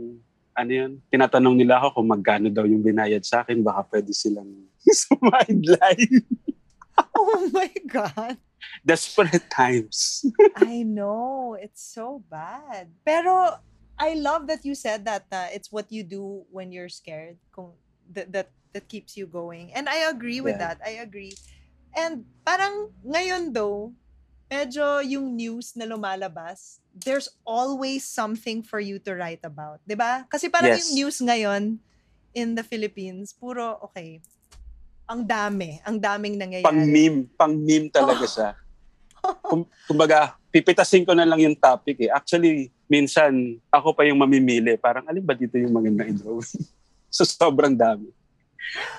ano 0.54 0.70
yun, 0.70 1.02
tinatanong 1.10 1.58
nila 1.58 1.82
ako 1.82 2.00
kung 2.00 2.08
magkano 2.08 2.46
daw 2.48 2.62
yung 2.64 2.80
binayad 2.80 3.26
sa 3.26 3.42
akin, 3.42 3.60
baka 3.60 3.82
pwede 3.90 4.14
silang 4.14 4.48
sumideline. 5.02 6.22
Oh 7.18 7.50
my 7.50 7.70
God. 7.90 8.38
Desperate 8.86 9.50
times. 9.50 10.22
I 10.56 10.86
know. 10.86 11.56
It's 11.58 11.82
so 11.82 12.22
bad. 12.30 12.92
Pero 13.04 13.58
I 13.98 14.14
love 14.16 14.46
that 14.48 14.64
you 14.64 14.72
said 14.76 15.04
that 15.04 15.26
uh, 15.32 15.48
it's 15.52 15.72
what 15.72 15.90
you 15.92 16.04
do 16.04 16.44
when 16.48 16.72
you're 16.72 16.88
scared. 16.92 17.36
Kung 17.52 17.72
that 18.12 18.32
that 18.32 18.48
that 18.72 18.86
keeps 18.86 19.16
you 19.16 19.26
going. 19.26 19.72
And 19.74 19.88
I 19.88 20.06
agree 20.08 20.40
with 20.40 20.58
Yeah. 20.58 20.74
that. 20.74 20.78
I 20.84 21.02
agree. 21.02 21.34
And 21.94 22.26
parang 22.46 22.94
ngayon 23.02 23.50
though, 23.50 23.92
medyo 24.46 25.02
yung 25.02 25.34
news 25.34 25.74
na 25.74 25.86
lumalabas, 25.86 26.78
there's 26.90 27.30
always 27.46 28.02
something 28.02 28.62
for 28.62 28.78
you 28.82 28.98
to 29.02 29.14
write 29.14 29.42
about. 29.42 29.78
ba? 29.86 30.26
Kasi 30.26 30.50
parang 30.50 30.74
Yes. 30.74 30.90
yung 30.90 30.90
news 31.06 31.16
ngayon 31.22 31.62
in 32.34 32.54
the 32.54 32.62
Philippines, 32.62 33.34
puro 33.34 33.78
okay. 33.82 34.22
Ang 35.10 35.26
dami, 35.26 35.82
ang 35.82 35.98
daming 35.98 36.38
nangyayari. 36.38 36.66
Pang-meme, 36.66 37.26
pang-meme 37.34 37.90
talaga 37.90 38.22
Oh. 38.22 38.30
siya. 38.38 38.50
Kum- 39.42 39.70
kumbaga, 39.84 40.38
pipitasin 40.54 41.02
ko 41.02 41.12
na 41.12 41.26
lang 41.26 41.42
yung 41.42 41.58
topic 41.58 41.98
eh. 42.06 42.10
Actually, 42.10 42.70
minsan, 42.86 43.58
ako 43.70 43.90
pa 43.90 44.06
yung 44.06 44.18
mamimili. 44.18 44.78
Parang, 44.78 45.02
alin 45.10 45.22
ba 45.22 45.34
dito 45.34 45.58
yung 45.58 45.74
magandang 45.74 46.14
i-drawing? 46.14 46.62
so, 47.10 47.26
sobrang 47.26 47.74
dami. 47.74 48.06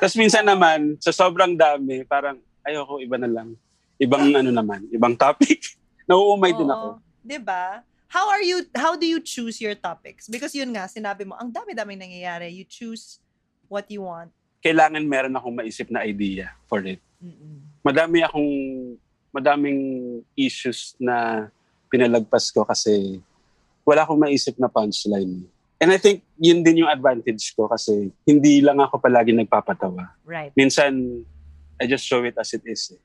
Tapos 0.01 0.15
minsan 0.17 0.43
naman, 0.43 0.97
sa 0.99 1.13
sobrang 1.13 1.55
dami, 1.55 2.03
parang, 2.05 2.37
ayoko, 2.65 3.01
iba 3.01 3.17
na 3.17 3.29
lang. 3.29 3.55
Ibang 4.01 4.33
ano 4.33 4.49
naman, 4.49 4.89
ibang 4.89 5.13
topic. 5.13 5.77
Nauumay 6.09 6.57
din 6.57 6.65
ako. 6.65 6.97
'Di 7.21 7.37
ba? 7.37 7.85
How 8.11 8.27
are 8.27 8.43
you 8.43 8.65
how 8.73 8.97
do 8.97 9.05
you 9.05 9.21
choose 9.21 9.61
your 9.61 9.77
topics? 9.77 10.27
Because 10.27 10.51
yun 10.51 10.73
nga 10.73 10.89
sinabi 10.89 11.23
mo, 11.23 11.37
ang 11.37 11.53
dami-daming 11.53 12.01
nangyayari. 12.01 12.49
You 12.51 12.65
choose 12.65 13.21
what 13.71 13.87
you 13.87 14.03
want. 14.03 14.33
Kailangan 14.59 15.05
meron 15.07 15.37
akong 15.37 15.55
maisip 15.55 15.87
na 15.87 16.03
idea 16.03 16.51
for 16.67 16.83
it. 16.83 16.99
Mm-mm. 17.23 17.63
Madami 17.81 18.21
akong, 18.21 18.51
madaming 19.31 19.81
issues 20.35 20.93
na 20.99 21.47
pinalagpas 21.87 22.51
ko 22.51 22.67
kasi 22.67 23.23
wala 23.87 24.03
akong 24.03 24.19
maisip 24.19 24.59
na 24.59 24.67
punchline. 24.67 25.47
And 25.81 25.89
I 25.89 25.97
think 25.97 26.21
yun 26.37 26.61
din 26.61 26.85
yung 26.85 26.91
advantage 26.93 27.57
ko 27.57 27.65
kasi 27.65 28.13
hindi 28.21 28.61
lang 28.61 28.77
ako 28.77 29.01
palagi 29.01 29.33
nagpapatawa. 29.33 30.13
Right. 30.21 30.53
Minsan, 30.53 31.25
I 31.81 31.89
just 31.89 32.05
show 32.05 32.21
it 32.21 32.37
as 32.37 32.53
it 32.53 32.61
is. 32.69 32.93
Eh. 32.93 33.01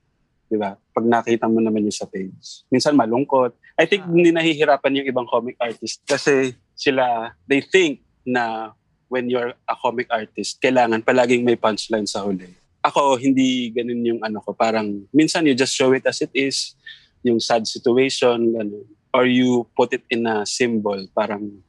Di 0.53 0.61
ba? 0.61 0.77
Pag 0.93 1.09
nakita 1.09 1.49
mo 1.49 1.65
naman 1.65 1.89
yung 1.89 1.97
sa 1.97 2.05
page. 2.05 2.69
Minsan 2.69 2.93
malungkot. 2.93 3.57
I 3.81 3.89
think 3.89 4.05
Ah. 4.05 4.13
hindi 4.13 4.29
nahihirapan 4.29 5.01
yung 5.01 5.09
ibang 5.09 5.25
comic 5.25 5.57
artist 5.57 6.05
kasi 6.05 6.53
sila, 6.77 7.33
they 7.49 7.65
think 7.65 8.05
na 8.29 8.77
when 9.09 9.33
you're 9.33 9.57
a 9.65 9.77
comic 9.81 10.13
artist, 10.13 10.61
kailangan 10.61 11.01
palaging 11.01 11.49
may 11.49 11.57
punchline 11.57 12.05
sa 12.05 12.29
huli. 12.29 12.53
Ako, 12.85 13.17
hindi 13.17 13.73
ganun 13.73 14.05
yung 14.05 14.21
ano 14.21 14.39
ko. 14.45 14.53
Parang, 14.53 15.09
minsan 15.17 15.49
you 15.49 15.57
just 15.57 15.73
show 15.73 15.91
it 15.97 16.05
as 16.05 16.21
it 16.21 16.31
is, 16.37 16.77
yung 17.25 17.41
sad 17.41 17.65
situation, 17.67 18.53
ganun. 18.53 18.85
Or 19.17 19.25
you 19.25 19.65
put 19.73 19.97
it 19.97 20.05
in 20.13 20.29
a 20.29 20.45
symbol, 20.45 21.01
parang 21.17 21.65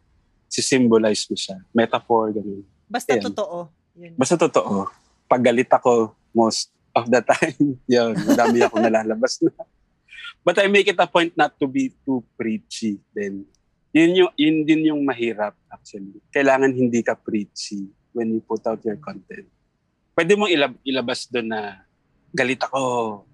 si-symbolize 0.47 1.27
mo 1.27 1.35
siya. 1.35 1.59
Metaphor, 1.75 2.31
ganun. 2.31 2.63
Basta 2.87 3.15
Ayan. 3.15 3.23
totoo. 3.31 3.67
Yun. 3.97 4.13
Basta 4.15 4.35
totoo, 4.39 4.87
pag 5.27 5.41
galit 5.43 5.67
ako 5.67 6.15
most 6.31 6.71
of 6.95 7.05
the 7.11 7.21
time, 7.21 7.77
yun, 7.91 8.15
madami 8.25 8.63
ako 8.63 8.75
nalalabas 8.79 9.43
na. 9.43 9.51
But 10.47 10.63
I 10.63 10.71
make 10.71 10.87
it 10.87 10.99
a 10.99 11.07
point 11.07 11.35
not 11.35 11.59
to 11.59 11.67
be 11.67 11.91
too 12.07 12.23
preachy 12.39 13.03
then. 13.11 13.43
Yun, 13.91 14.11
yung, 14.15 14.31
yun 14.39 14.57
din 14.63 14.81
yung 14.93 15.01
mahirap 15.03 15.57
actually. 15.67 16.23
Kailangan 16.31 16.71
hindi 16.71 17.03
ka 17.03 17.19
preachy 17.19 17.91
when 18.15 18.31
you 18.31 18.39
put 18.39 18.63
out 18.63 18.79
your 18.87 18.95
content. 19.03 19.49
Pwede 20.15 20.39
mong 20.39 20.49
ilab- 20.49 20.81
ilabas 20.87 21.27
doon 21.27 21.51
na 21.51 21.83
galit 22.31 22.63
ako 22.63 22.81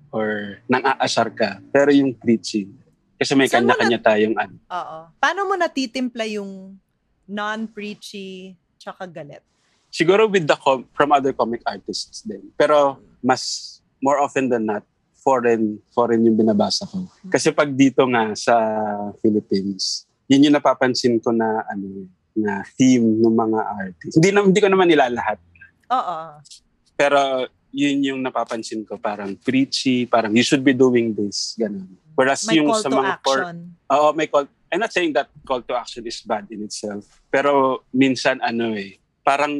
or 0.09 0.57
nang 0.65 0.83
aasar 0.97 1.29
ka. 1.29 1.61
Pero 1.69 1.93
yung 1.93 2.17
preachy, 2.17 2.69
kasi 3.17 3.39
may 3.39 3.47
Saan 3.47 3.63
kanya-kanya 3.63 3.99
tayong 4.03 4.35
ano. 4.35 4.55
Oo. 4.67 4.97
Paano 5.21 5.47
mo 5.47 5.53
natitimpla 5.55 6.27
yung 6.27 6.75
non-preachy 7.27 8.55
tsaka 8.77 9.07
galit? 9.07 9.43
siguro 9.93 10.25
with 10.25 10.49
the 10.49 10.57
com- 10.57 10.89
from 10.97 11.13
other 11.13 11.29
comic 11.31 11.61
artists 11.69 12.25
din. 12.25 12.41
Pero 12.57 12.97
mas 13.21 13.77
more 14.01 14.17
often 14.17 14.49
than 14.49 14.65
not 14.65 14.81
foreign 15.21 15.77
foreign 15.93 16.25
yung 16.25 16.35
binabasa 16.35 16.89
ko. 16.89 17.05
Kasi 17.29 17.53
pag 17.53 17.69
dito 17.69 18.01
nga 18.09 18.33
sa 18.33 18.57
Philippines, 19.21 20.09
yun 20.25 20.49
yung 20.49 20.57
napapansin 20.57 21.21
ko 21.21 21.29
na 21.29 21.61
ano 21.69 22.09
na 22.33 22.65
theme 22.73 23.21
ng 23.21 23.35
mga 23.37 23.59
artists. 23.61 24.17
Hindi 24.17 24.33
na 24.33 24.41
hindi 24.41 24.59
ko 24.59 24.67
naman 24.73 24.89
nilalahat. 24.89 25.37
Oo. 25.93 26.17
Pero 26.97 27.45
yun 27.69 28.01
yung 28.01 28.19
napapansin 28.25 28.81
ko 28.89 28.97
parang 28.97 29.37
preachy, 29.37 30.09
parang 30.09 30.33
you 30.33 30.41
should 30.41 30.65
be 30.65 30.73
doing 30.73 31.13
this, 31.13 31.53
ganun. 31.57 31.89
Whereas 32.13 32.45
May 32.45 32.61
yung 32.61 32.69
call 32.69 32.81
sa 32.81 32.89
to 32.89 32.97
mga 32.97 33.13
for, 33.25 33.37
action. 33.41 33.57
Oo, 33.89 34.07
may 34.13 34.27
call. 34.29 34.45
I'm 34.73 34.81
not 34.81 34.89
saying 34.89 35.13
that 35.13 35.29
call 35.45 35.61
to 35.61 35.77
action 35.77 36.01
is 36.09 36.25
bad 36.25 36.49
in 36.49 36.65
itself. 36.65 37.05
Pero 37.29 37.85
minsan 37.93 38.41
ano 38.41 38.73
eh, 38.73 38.97
parang 39.21 39.53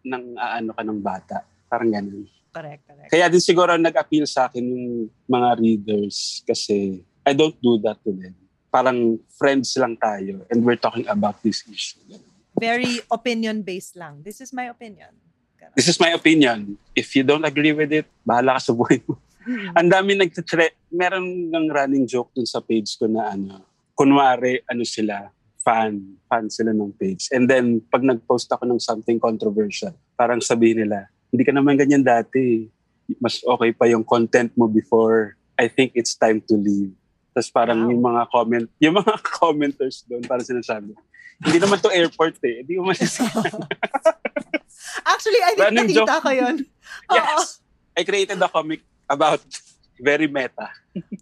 nang 0.00 0.32
aano 0.40 0.72
ka 0.72 0.80
ng 0.80 1.00
bata. 1.04 1.44
Parang 1.68 1.92
ganun. 1.92 2.24
Correct, 2.48 2.82
correct. 2.88 3.12
Kaya 3.12 3.28
din 3.28 3.44
siguro 3.44 3.76
nag-appeal 3.76 4.24
sa 4.24 4.48
akin 4.48 4.64
yung 4.64 5.12
mga 5.28 5.60
readers 5.60 6.40
kasi 6.48 7.04
I 7.20 7.36
don't 7.36 7.54
do 7.60 7.76
that 7.84 8.00
to 8.00 8.16
them. 8.16 8.32
Parang 8.72 9.20
friends 9.36 9.76
lang 9.76 10.00
tayo 10.00 10.40
and 10.48 10.64
we're 10.64 10.80
talking 10.80 11.04
about 11.04 11.36
this 11.44 11.60
issue. 11.68 12.00
Very 12.56 13.04
opinion-based 13.12 14.00
lang. 14.00 14.24
This 14.24 14.40
is 14.40 14.56
my 14.56 14.72
opinion. 14.72 15.12
Ganun. 15.60 15.76
This 15.76 15.86
is 15.86 16.00
my 16.00 16.16
opinion. 16.16 16.80
If 16.96 17.12
you 17.12 17.28
don't 17.28 17.44
agree 17.44 17.76
with 17.76 17.92
it, 17.92 18.08
bahala 18.24 18.56
ka 18.56 18.72
sa 18.72 18.72
buhay 18.72 19.04
mo. 19.04 19.20
Mm. 19.44 19.76
Ang 19.76 19.88
dami 19.92 20.10
nagtitre... 20.16 20.80
Meron 20.90 21.22
ng 21.54 21.70
running 21.70 22.02
joke 22.02 22.34
dun 22.34 22.50
sa 22.50 22.58
page 22.58 22.98
ko 22.98 23.06
na 23.06 23.30
ano, 23.30 23.62
kunwari, 24.00 24.64
ano 24.64 24.80
sila, 24.80 25.28
fan, 25.60 26.16
fan 26.24 26.48
sila 26.48 26.72
ng 26.72 26.96
page. 26.96 27.28
And 27.36 27.44
then, 27.44 27.84
pag 27.92 28.00
nag-post 28.00 28.48
ako 28.48 28.64
ng 28.64 28.80
something 28.80 29.20
controversial, 29.20 29.92
parang 30.16 30.40
sabihin 30.40 30.88
nila, 30.88 31.12
hindi 31.28 31.44
ka 31.44 31.52
naman 31.52 31.76
ganyan 31.76 32.00
dati. 32.00 32.64
Mas 33.20 33.44
okay 33.44 33.76
pa 33.76 33.84
yung 33.84 34.00
content 34.00 34.48
mo 34.56 34.64
before. 34.64 35.36
I 35.60 35.68
think 35.68 35.92
it's 35.92 36.16
time 36.16 36.40
to 36.48 36.56
leave. 36.56 36.96
Tapos 37.36 37.52
parang 37.52 37.84
Wow. 37.84 37.90
yung 37.92 38.02
mga 38.02 38.22
comment, 38.32 38.66
yung 38.80 38.96
mga 38.96 39.14
commenters 39.36 40.08
doon, 40.08 40.24
parang 40.24 40.48
sinasabi, 40.48 40.96
hindi 41.44 41.58
naman 41.60 41.76
to 41.84 41.92
airport 41.92 42.40
eh. 42.40 42.64
Hindi 42.64 42.80
mo 42.80 42.88
malis. 42.88 43.20
Actually, 45.12 45.40
I 45.44 45.52
think 45.60 45.76
nakita 45.76 46.24
ko 46.24 46.30
yun. 46.32 46.56
Yes! 47.12 47.60
I 47.92 48.02
created 48.08 48.40
a 48.40 48.48
comic 48.48 48.80
about 49.04 49.44
very 50.00 50.26
meta. 50.26 50.72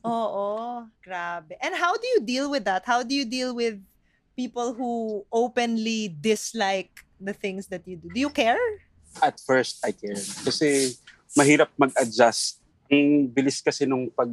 Oo, 0.07 0.87
grabe. 1.03 1.59
And 1.61 1.75
how 1.75 1.99
do 1.99 2.07
you 2.17 2.21
deal 2.23 2.49
with 2.51 2.65
that? 2.65 2.87
How 2.87 3.03
do 3.03 3.13
you 3.13 3.27
deal 3.27 3.53
with 3.53 3.83
people 4.39 4.73
who 4.73 5.27
openly 5.35 6.15
dislike 6.15 7.05
the 7.19 7.35
things 7.35 7.67
that 7.69 7.83
you 7.85 7.99
do? 7.99 8.09
Do 8.15 8.21
you 8.23 8.31
care? 8.31 8.63
At 9.19 9.43
first, 9.43 9.83
I 9.83 9.91
cared. 9.91 10.23
Kasi 10.47 10.95
mahirap 11.35 11.75
mag-adjust. 11.75 12.63
Ang 12.89 13.29
bilis 13.29 13.61
kasi 13.61 13.85
nung 13.85 14.09
pag 14.09 14.31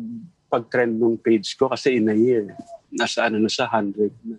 pag-trend 0.47 0.95
nung 0.95 1.17
page 1.17 1.57
ko 1.57 1.67
kasi 1.67 1.97
in 1.99 2.07
a 2.07 2.15
year, 2.15 2.53
nasa 2.93 3.27
ano 3.27 3.41
na 3.41 3.49
siya, 3.51 3.67
100 3.67 4.13
na. 4.23 4.37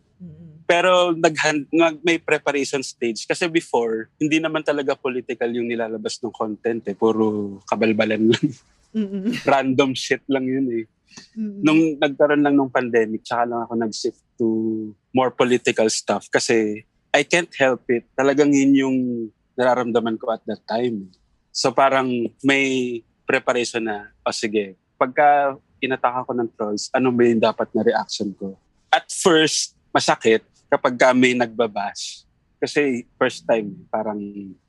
Pero 0.67 1.15
nag, 1.15 1.35
nag 1.71 1.97
may 2.03 2.19
preparation 2.19 2.83
stage 2.83 3.23
kasi 3.23 3.47
before 3.47 4.11
hindi 4.19 4.43
naman 4.43 4.67
talaga 4.67 4.99
political 4.99 5.47
yung 5.55 5.71
nilalabas 5.71 6.19
ng 6.19 6.35
content 6.35 6.83
eh 6.91 6.97
puro 6.99 7.59
kabalbalan 7.71 8.35
lang. 8.35 8.47
Mm-mm. 8.97 9.37
Random 9.53 9.93
shit 9.93 10.25
lang 10.27 10.49
yun 10.49 10.67
eh. 10.73 10.85
Mm-mm. 11.37 11.61
Nung 11.61 11.81
nagkaroon 12.01 12.41
lang 12.41 12.57
ng 12.57 12.73
pandemic, 12.73 13.21
tsaka 13.23 13.45
lang 13.45 13.61
ako 13.69 13.73
nag-shift 13.77 14.21
to 14.41 14.47
more 15.13 15.29
political 15.29 15.89
stuff 15.93 16.29
kasi 16.33 16.85
I 17.13 17.25
can't 17.25 17.53
help 17.57 17.85
it. 17.93 18.05
Talagang 18.17 18.53
yun 18.53 18.73
yung 18.77 18.99
nararamdaman 19.57 20.21
ko 20.21 20.33
at 20.33 20.45
that 20.45 20.61
time. 20.69 21.09
So 21.53 21.73
parang 21.73 22.09
may 22.45 23.01
preparation 23.25 23.89
na, 23.89 24.13
o 24.21 24.33
sige, 24.33 24.77
pagka 25.01 25.57
inataka 25.81 26.29
ko 26.29 26.33
ng 26.37 26.51
trolls, 26.53 26.93
ano 26.93 27.09
ba 27.13 27.23
yung 27.25 27.41
dapat 27.41 27.69
na 27.73 27.81
reaction 27.85 28.33
ko? 28.37 28.57
At 28.93 29.09
first, 29.09 29.77
masakit 29.93 30.45
kapag 30.69 31.01
ka 31.01 31.17
may 31.17 31.33
nagbabash. 31.33 32.29
Kasi 32.61 33.09
first 33.17 33.45
time, 33.49 33.73
parang 33.89 34.21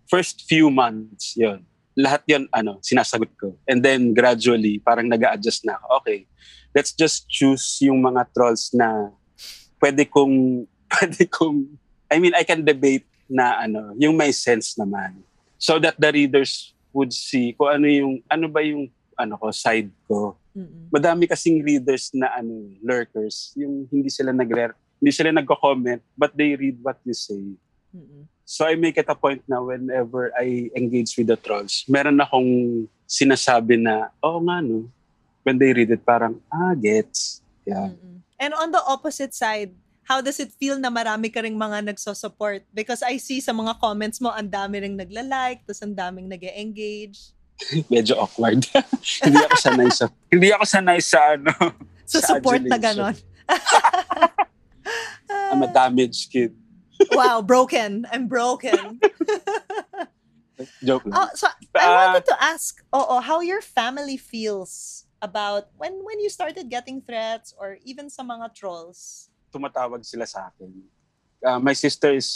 first 0.07 0.47
few 0.47 0.71
months, 0.71 1.35
yon 1.35 1.63
lahat 1.97 2.21
yon 2.29 2.45
ano, 2.53 2.77
sinasagot 2.85 3.33
ko. 3.41 3.57
And 3.65 3.81
then 3.81 4.13
gradually, 4.13 4.77
parang 4.77 5.09
nag 5.09 5.25
adjust 5.25 5.65
na 5.65 5.81
ako. 5.81 6.05
Okay, 6.05 6.29
let's 6.77 6.93
just 6.93 7.25
choose 7.25 7.65
yung 7.81 8.05
mga 8.05 8.29
trolls 8.37 8.69
na 8.77 9.09
pwede 9.81 10.05
kong, 10.05 10.69
pwede 10.93 11.25
kong, 11.25 11.65
I 12.13 12.21
mean, 12.21 12.37
I 12.37 12.45
can 12.45 12.61
debate 12.61 13.09
na 13.25 13.65
ano, 13.65 13.97
yung 13.97 14.13
may 14.13 14.29
sense 14.29 14.77
naman. 14.77 15.25
So 15.57 15.81
that 15.81 15.97
the 15.97 16.13
readers 16.13 16.77
would 16.93 17.09
see 17.09 17.57
kung 17.57 17.81
ano 17.81 17.89
yung, 17.89 18.13
ano 18.29 18.45
ba 18.45 18.61
yung, 18.61 18.93
ano 19.17 19.33
ko, 19.41 19.49
side 19.49 19.89
ko. 20.05 20.37
Mm-mm. 20.53 20.93
Madami 20.93 21.25
kasing 21.25 21.65
readers 21.65 22.13
na 22.13 22.29
ano, 22.37 22.77
lurkers, 22.85 23.57
yung 23.57 23.89
hindi 23.89 24.13
sila 24.13 24.29
nagre 24.29 24.77
hindi 24.97 25.13
sila 25.13 25.29
nagko-comment, 25.29 26.01
but 26.17 26.33
they 26.33 26.57
read 26.57 26.77
what 26.81 26.97
you 27.05 27.13
say. 27.13 27.53
Mm-mm. 27.93 28.25
So 28.47 28.63
I 28.63 28.79
make 28.79 28.95
it 28.95 29.11
a 29.11 29.17
point 29.19 29.43
na 29.43 29.59
whenever 29.59 30.31
I 30.31 30.71
engage 30.71 31.19
with 31.19 31.27
the 31.27 31.35
trolls, 31.35 31.83
meron 31.91 32.23
akong 32.23 32.87
sinasabi 33.03 33.75
na, 33.75 34.07
oh 34.23 34.39
nga 34.39 34.63
no, 34.63 34.87
when 35.43 35.59
they 35.59 35.75
read 35.75 35.91
it, 35.91 36.07
parang, 36.07 36.39
ah, 36.47 36.71
gets. 36.71 37.43
Yeah. 37.67 37.91
Mm-mm. 37.91 38.23
And 38.39 38.55
on 38.55 38.71
the 38.71 38.79
opposite 38.87 39.35
side, 39.35 39.75
how 40.07 40.23
does 40.23 40.39
it 40.39 40.55
feel 40.55 40.79
na 40.79 40.87
marami 40.87 41.27
ka 41.27 41.43
ring 41.43 41.59
mga 41.59 41.91
nagso-support? 41.91 42.63
Because 42.71 43.03
I 43.03 43.19
see 43.19 43.43
sa 43.43 43.51
mga 43.51 43.83
comments 43.83 44.23
mo, 44.23 44.31
ang 44.31 44.47
dami 44.47 44.79
ring 44.79 44.95
nagla-like, 44.95 45.67
tapos 45.67 45.83
ang 45.83 45.91
daming 45.91 46.31
nag 46.31 46.39
engage 46.47 47.35
Medyo 47.91 48.15
awkward. 48.21 48.63
hindi 49.25 49.41
ako 49.43 49.55
sanay 49.57 49.89
sa, 49.91 50.05
hindi 50.31 50.47
ako 50.53 50.63
sanay 50.63 50.99
sa 51.03 51.19
ano, 51.35 51.51
So 52.07 52.23
Sa 52.23 52.39
support 52.39 52.63
na 52.63 52.79
adulation. 52.79 53.11
ganon. 53.11 53.15
I'm 55.51 55.59
a 55.59 55.67
damaged 55.67 56.31
kid. 56.31 56.55
Wow, 57.11 57.41
broken. 57.41 58.05
I'm 58.11 58.27
broken. 58.27 58.99
Joke 60.81 61.05
lang. 61.05 61.13
Oh, 61.13 61.29
so 61.37 61.45
I 61.77 61.85
Ah. 61.85 61.93
wanted 62.09 62.25
to 62.25 62.37
ask, 62.41 62.81
oo, 62.89 63.21
how 63.21 63.41
your 63.41 63.61
family 63.61 64.17
feels 64.17 65.05
about 65.21 65.69
when 65.77 65.93
when 66.01 66.17
you 66.17 66.29
started 66.29 66.65
getting 66.69 67.01
threats 67.01 67.53
or 67.57 67.77
even 67.85 68.09
sa 68.09 68.21
mga 68.21 68.53
trolls. 68.53 69.29
Tumatawag 69.53 70.01
sila 70.01 70.25
sa 70.25 70.49
akin. 70.49 70.69
Ah, 71.45 71.61
my 71.61 71.73
sister 71.77 72.13
is 72.13 72.29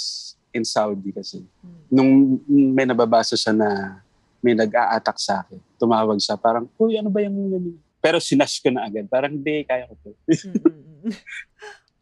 in 0.53 0.61
Saudi 0.61 1.09
kasi. 1.09 1.41
Hmm. 1.61 1.81
Nung 1.89 2.11
may 2.45 2.85
nababasa 2.85 3.33
siya 3.33 3.53
na 3.53 4.01
may 4.41 4.53
nag-a-attack 4.53 5.17
sa 5.21 5.41
akin, 5.45 5.61
tumawag 5.77 6.17
siya, 6.17 6.33
parang, 6.33 6.65
uy, 6.81 6.97
ano 6.97 7.09
ba 7.09 7.21
yung... 7.21 7.37
ano?" 7.53 7.77
Pero 8.01 8.17
sinash 8.17 8.57
ko 8.57 8.73
na 8.73 8.89
agad. 8.89 9.05
Parang, 9.05 9.29
hindi, 9.29 9.61
kaya 9.61 9.85
ko 9.85 9.93
to. 10.01 10.09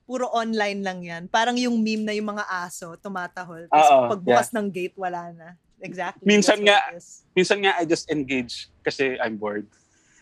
Puro 0.09 0.25
online 0.33 0.81
lang 0.81 0.99
yan. 1.05 1.23
Parang 1.29 1.53
yung 1.53 1.77
meme 1.77 2.01
na 2.01 2.17
yung 2.17 2.33
mga 2.33 2.49
aso, 2.49 2.97
tumatahol. 2.97 3.69
Tapos 3.69 3.93
Oo, 3.93 4.09
pagbukas 4.09 4.49
ng 4.49 4.65
gate, 4.73 4.97
wala 4.97 5.29
na. 5.37 5.53
Exactly. 5.85 6.25
Minsan 6.25 6.65
nga-. 6.65 6.97
Minsan 7.37 7.61
nga, 7.61 7.77
I 7.77 7.85
just 7.85 8.09
engage 8.09 8.73
kasi 8.81 9.21
I'm 9.21 9.37
bored. 9.37 9.69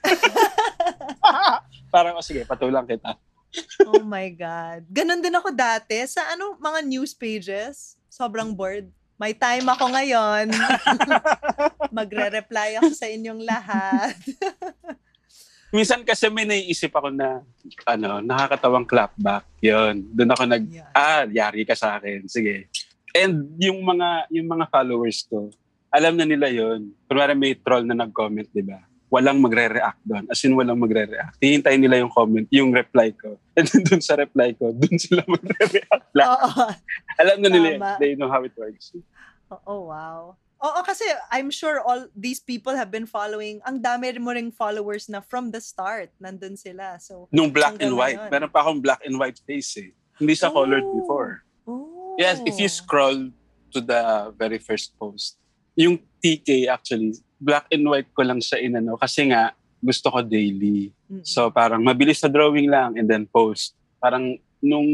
parang, 1.95 2.19
oh, 2.19 2.25
sige, 2.25 2.43
patulang 2.43 2.83
kita. 2.83 3.15
oh 3.87 4.03
my 4.03 4.27
God. 4.35 4.83
Ganon 4.91 5.23
din 5.23 5.31
ako 5.31 5.55
dati 5.55 6.03
sa 6.03 6.35
ano, 6.35 6.59
mga 6.59 6.83
news 6.83 7.15
pages. 7.15 7.95
Sobrang 8.11 8.51
bored. 8.51 8.91
May 9.17 9.33
time 9.33 9.65
ako 9.65 9.87
ngayon. 9.87 10.53
Magre-reply 11.97 12.77
ako 12.77 12.91
sa 12.93 13.07
inyong 13.09 13.41
lahat. 13.41 14.13
Minsan 15.67 16.01
kasi 16.01 16.31
may 16.31 16.47
naiisip 16.47 16.95
ako 16.95 17.11
na, 17.11 17.43
ano, 17.83 18.23
nakakatawang 18.23 18.87
clapback. 18.87 19.43
Yun. 19.59 20.07
Doon 20.15 20.31
ako 20.31 20.43
nag, 20.47 20.63
Yan. 20.63 20.91
ah, 20.95 21.23
yari 21.27 21.67
ka 21.67 21.75
sa 21.75 21.99
akin. 21.99 22.23
Sige. 22.25 22.71
And 23.11 23.51
yung 23.59 23.83
mga, 23.83 24.31
yung 24.31 24.47
mga 24.47 24.65
followers 24.71 25.27
ko, 25.27 25.51
alam 25.87 26.15
na 26.15 26.23
nila 26.23 26.47
yon. 26.47 26.91
Kunwari 27.07 27.35
may 27.35 27.55
troll 27.55 27.83
na 27.83 27.95
nag-comment, 27.95 28.47
di 28.51 28.63
ba? 28.63 28.79
Walang 29.07 29.39
magre-react 29.39 30.03
doon. 30.03 30.23
As 30.27 30.43
in, 30.43 30.51
walang 30.51 30.79
magre-react. 30.79 31.39
Hihintayin 31.39 31.79
nila 31.79 31.99
yung 31.99 32.11
comment, 32.11 32.43
yung 32.51 32.75
reply 32.75 33.15
ko. 33.15 33.39
And 33.57 33.67
then 33.67 33.83
doon 33.87 34.03
sa 34.03 34.19
reply 34.19 34.51
ko, 34.55 34.71
doon 34.71 34.95
sila 34.99 35.23
magre-react. 35.23 36.11
lang. 36.11 36.27
Oo. 36.35 36.63
alam 37.15 37.37
na 37.39 37.49
nila. 37.49 37.67
Tama. 37.75 37.89
they 37.99 38.15
know 38.15 38.27
how 38.27 38.43
it 38.43 38.51
works. 38.55 38.91
Oh, 39.63 39.87
wow. 39.87 40.35
Oo, 40.57 40.79
kasi 40.81 41.05
I'm 41.29 41.53
sure 41.53 41.77
all 41.85 42.09
these 42.17 42.41
people 42.41 42.73
have 42.73 42.89
been 42.89 43.05
following. 43.05 43.61
Ang 43.61 43.77
dami 43.77 44.09
mo 44.17 44.33
ring 44.33 44.49
followers 44.49 45.05
na 45.05 45.21
from 45.21 45.53
the 45.53 45.61
start, 45.61 46.09
nandun 46.17 46.57
sila. 46.57 46.97
So, 46.97 47.29
Nung 47.29 47.53
black 47.53 47.77
and 47.77 47.93
white, 47.93 48.17
ngayon. 48.17 48.31
meron 48.33 48.49
pa 48.49 48.65
akong 48.65 48.81
black 48.81 49.01
and 49.05 49.21
white 49.21 49.37
face 49.45 49.77
eh. 49.77 49.93
Hindi 50.17 50.33
colored 50.33 50.81
Oh. 50.81 50.97
before. 50.97 51.45
oh. 51.69 52.17
Yes, 52.17 52.41
if 52.49 52.57
you 52.57 52.65
scroll 52.65 53.29
to 53.69 53.79
the 53.79 54.33
very 54.33 54.57
first 54.57 54.97
post, 54.97 55.37
yung 55.77 56.01
TK 56.25 56.65
actually, 56.65 57.13
black 57.37 57.69
and 57.69 57.85
white 57.85 58.09
ko 58.17 58.25
lang 58.25 58.41
siya 58.41 58.57
inano 58.57 58.97
kasi 58.97 59.29
nga 59.29 59.53
gusto 59.77 60.09
ko 60.09 60.25
daily. 60.25 60.89
Mm-mm. 61.05 61.21
So 61.21 61.53
parang 61.53 61.85
mabilis 61.85 62.17
na 62.25 62.33
drawing 62.33 62.65
lang 62.65 62.97
and 62.97 63.05
then 63.05 63.29
post. 63.29 63.77
Parang 64.01 64.41
nung 64.57 64.89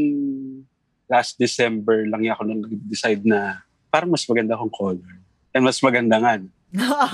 last 1.08 1.40
December 1.40 2.04
lang 2.04 2.20
ako 2.28 2.44
nung 2.44 2.60
decide 2.84 3.24
na 3.24 3.64
parang 3.88 4.12
mas 4.12 4.28
maganda 4.28 4.52
akong 4.52 4.68
color. 4.68 5.23
And 5.54 5.62
mas 5.62 5.78
maganda 5.78 6.18
nga, 6.18 6.42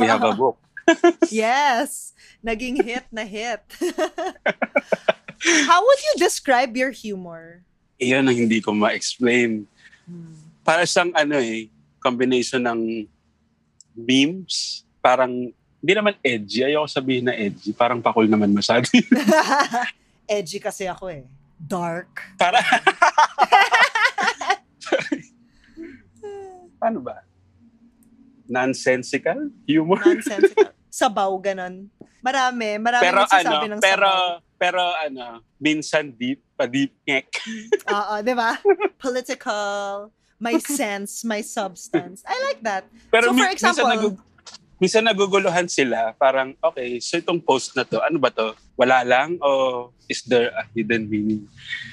we 0.01 0.09
have 0.09 0.25
a 0.25 0.33
book. 0.33 0.57
yes. 1.29 2.17
Naging 2.41 2.81
hit 2.81 3.05
na 3.13 3.23
hit. 3.29 3.61
How 5.69 5.85
would 5.85 6.01
you 6.01 6.15
describe 6.17 6.73
your 6.73 6.91
humor? 6.91 7.61
Iyan 8.01 8.33
ang 8.33 8.39
hindi 8.49 8.65
ko 8.65 8.73
ma-explain. 8.73 9.69
Hmm. 10.09 10.41
Para 10.65 10.89
siyang 10.89 11.13
ano 11.13 11.37
eh, 11.37 11.69
combination 12.01 12.65
ng 12.65 13.05
memes, 13.93 14.89
parang 15.05 15.53
hindi 15.81 15.93
naman 15.93 16.17
edgy. 16.25 16.65
Ayoko 16.65 16.89
sabihin 16.89 17.29
na 17.29 17.37
edgy. 17.37 17.73
Parang 17.77 18.01
pakul 18.01 18.29
naman 18.29 18.53
masyado. 18.53 18.89
Edgy 20.31 20.63
kasi 20.63 20.87
ako 20.87 21.11
eh. 21.11 21.27
Dark. 21.59 22.23
Para, 22.39 22.63
paano 26.79 27.03
ba? 27.11 27.27
Nonsensical 28.51 29.39
humor? 29.65 30.03
Nonsensical. 30.03 30.75
Sabaw, 30.91 31.31
ganon. 31.39 31.87
Marami. 32.21 32.77
Marami 32.77 33.01
pero 33.01 33.17
ano, 33.17 33.25
nagsasabi 33.25 33.67
ng 33.71 33.81
pero, 33.81 34.11
sabaw. 34.11 34.59
pero 34.59 34.83
ano, 34.99 35.25
minsan 35.57 36.11
deep, 36.11 36.43
pa-deep 36.53 36.93
ngek. 37.01 37.31
Oo, 37.95 38.15
di 38.21 38.35
ba? 38.35 38.59
Political. 39.01 40.11
May 40.37 40.57
sense, 40.59 41.23
may 41.23 41.41
substance. 41.41 42.25
I 42.25 42.35
like 42.45 42.61
that. 42.61 42.89
Pero 43.09 43.29
So, 43.29 43.33
for 43.33 43.39
mi- 43.39 43.53
example- 43.53 43.87
minsan, 43.87 43.95
nagug- 43.95 44.23
minsan 44.79 45.05
naguguluhan 45.07 45.67
sila. 45.69 46.13
Parang, 46.15 46.57
okay, 46.59 46.99
so 46.99 47.15
itong 47.15 47.39
post 47.39 47.73
na 47.73 47.85
to, 47.85 48.01
ano 48.01 48.17
ba 48.17 48.29
to? 48.29 48.53
Wala 48.75 49.05
lang? 49.05 49.37
O 49.39 49.93
is 50.09 50.25
there 50.25 50.51
a 50.51 50.65
hidden 50.71 51.07
meaning? 51.07 51.45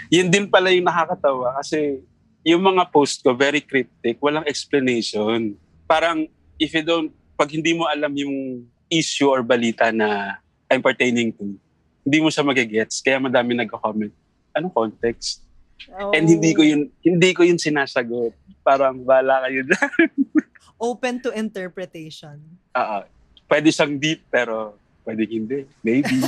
Yun 0.09 0.27
din 0.27 0.47
pala 0.47 0.71
yung 0.71 0.87
nakakatawa 0.87 1.59
kasi 1.59 2.01
yung 2.41 2.63
mga 2.63 2.87
post 2.87 3.19
ko, 3.19 3.35
very 3.35 3.59
cryptic, 3.59 4.15
walang 4.17 4.47
explanation. 4.47 5.53
Parang, 5.83 6.31
if 6.57 6.73
you 6.73 6.83
don't, 6.83 7.13
pag 7.37 7.49
hindi 7.53 7.73
mo 7.73 7.85
alam 7.85 8.13
yung 8.17 8.65
issue 8.89 9.29
or 9.29 9.45
balita 9.45 9.93
na 9.93 10.41
I'm 10.67 10.81
pertaining 10.81 11.31
to, 11.37 11.55
hindi 12.03 12.17
mo 12.19 12.29
siya 12.29 12.43
magigets. 12.43 12.99
Kaya 12.99 13.21
madami 13.21 13.55
nagko-comment. 13.55 14.13
Anong 14.57 14.73
context? 14.73 15.45
Oh, 15.93 16.09
And 16.11 16.25
hindi 16.25 16.51
ko 16.57 16.65
yun, 16.65 16.89
hindi 17.05 17.29
ko 17.37 17.45
yun 17.45 17.61
sinasagot. 17.61 18.33
Parang, 18.65 19.05
bala 19.05 19.45
kayo 19.45 19.61
dyan. 19.63 20.09
Open 20.89 21.21
to 21.21 21.29
interpretation. 21.33 22.37
Oo. 22.73 22.99
pwede 23.47 23.71
siyang 23.71 23.95
deep, 23.95 24.27
pero 24.27 24.75
pwede 25.07 25.23
hindi. 25.23 25.63
Maybe. 25.79 26.19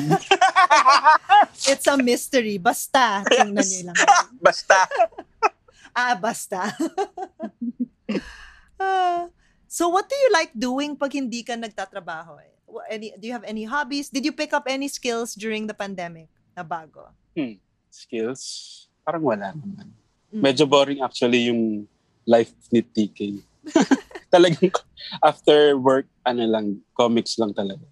It's 1.72 1.86
a 1.86 2.00
mystery. 2.00 2.56
Basta, 2.56 3.28
tingnan 3.28 3.60
niyo 3.60 3.92
lang. 3.92 3.98
Basta. 4.46 4.88
Ah, 5.92 6.16
basta. 6.16 6.72
Ah. 8.80 9.28
So 9.70 9.88
what 9.88 10.10
do 10.10 10.18
you 10.18 10.30
like 10.34 10.52
doing 10.58 10.98
pag 10.98 11.14
hindi 11.14 11.46
ka 11.46 11.54
nagtatrabaho? 11.54 12.42
eh? 12.42 12.52
Any, 12.90 13.14
do 13.18 13.30
you 13.30 13.34
have 13.34 13.46
any 13.46 13.64
hobbies? 13.66 14.10
Did 14.10 14.26
you 14.26 14.34
pick 14.34 14.54
up 14.54 14.66
any 14.66 14.90
skills 14.90 15.34
during 15.38 15.70
the 15.70 15.78
pandemic 15.78 16.30
na 16.58 16.66
bago? 16.66 17.14
Skills, 17.90 18.86
parang 19.06 19.26
wala 19.26 19.54
naman. 19.54 19.90
Mm. 20.30 20.42
Medyo 20.42 20.66
boring 20.70 21.02
actually 21.02 21.50
yung 21.50 21.90
life 22.26 22.54
ni 22.70 22.82
TK. 22.86 23.42
Talagang 24.34 24.70
after 25.26 25.74
work, 25.78 26.06
ano 26.22 26.46
lang, 26.46 26.82
comics 26.94 27.38
lang 27.42 27.54
talaga. 27.54 27.86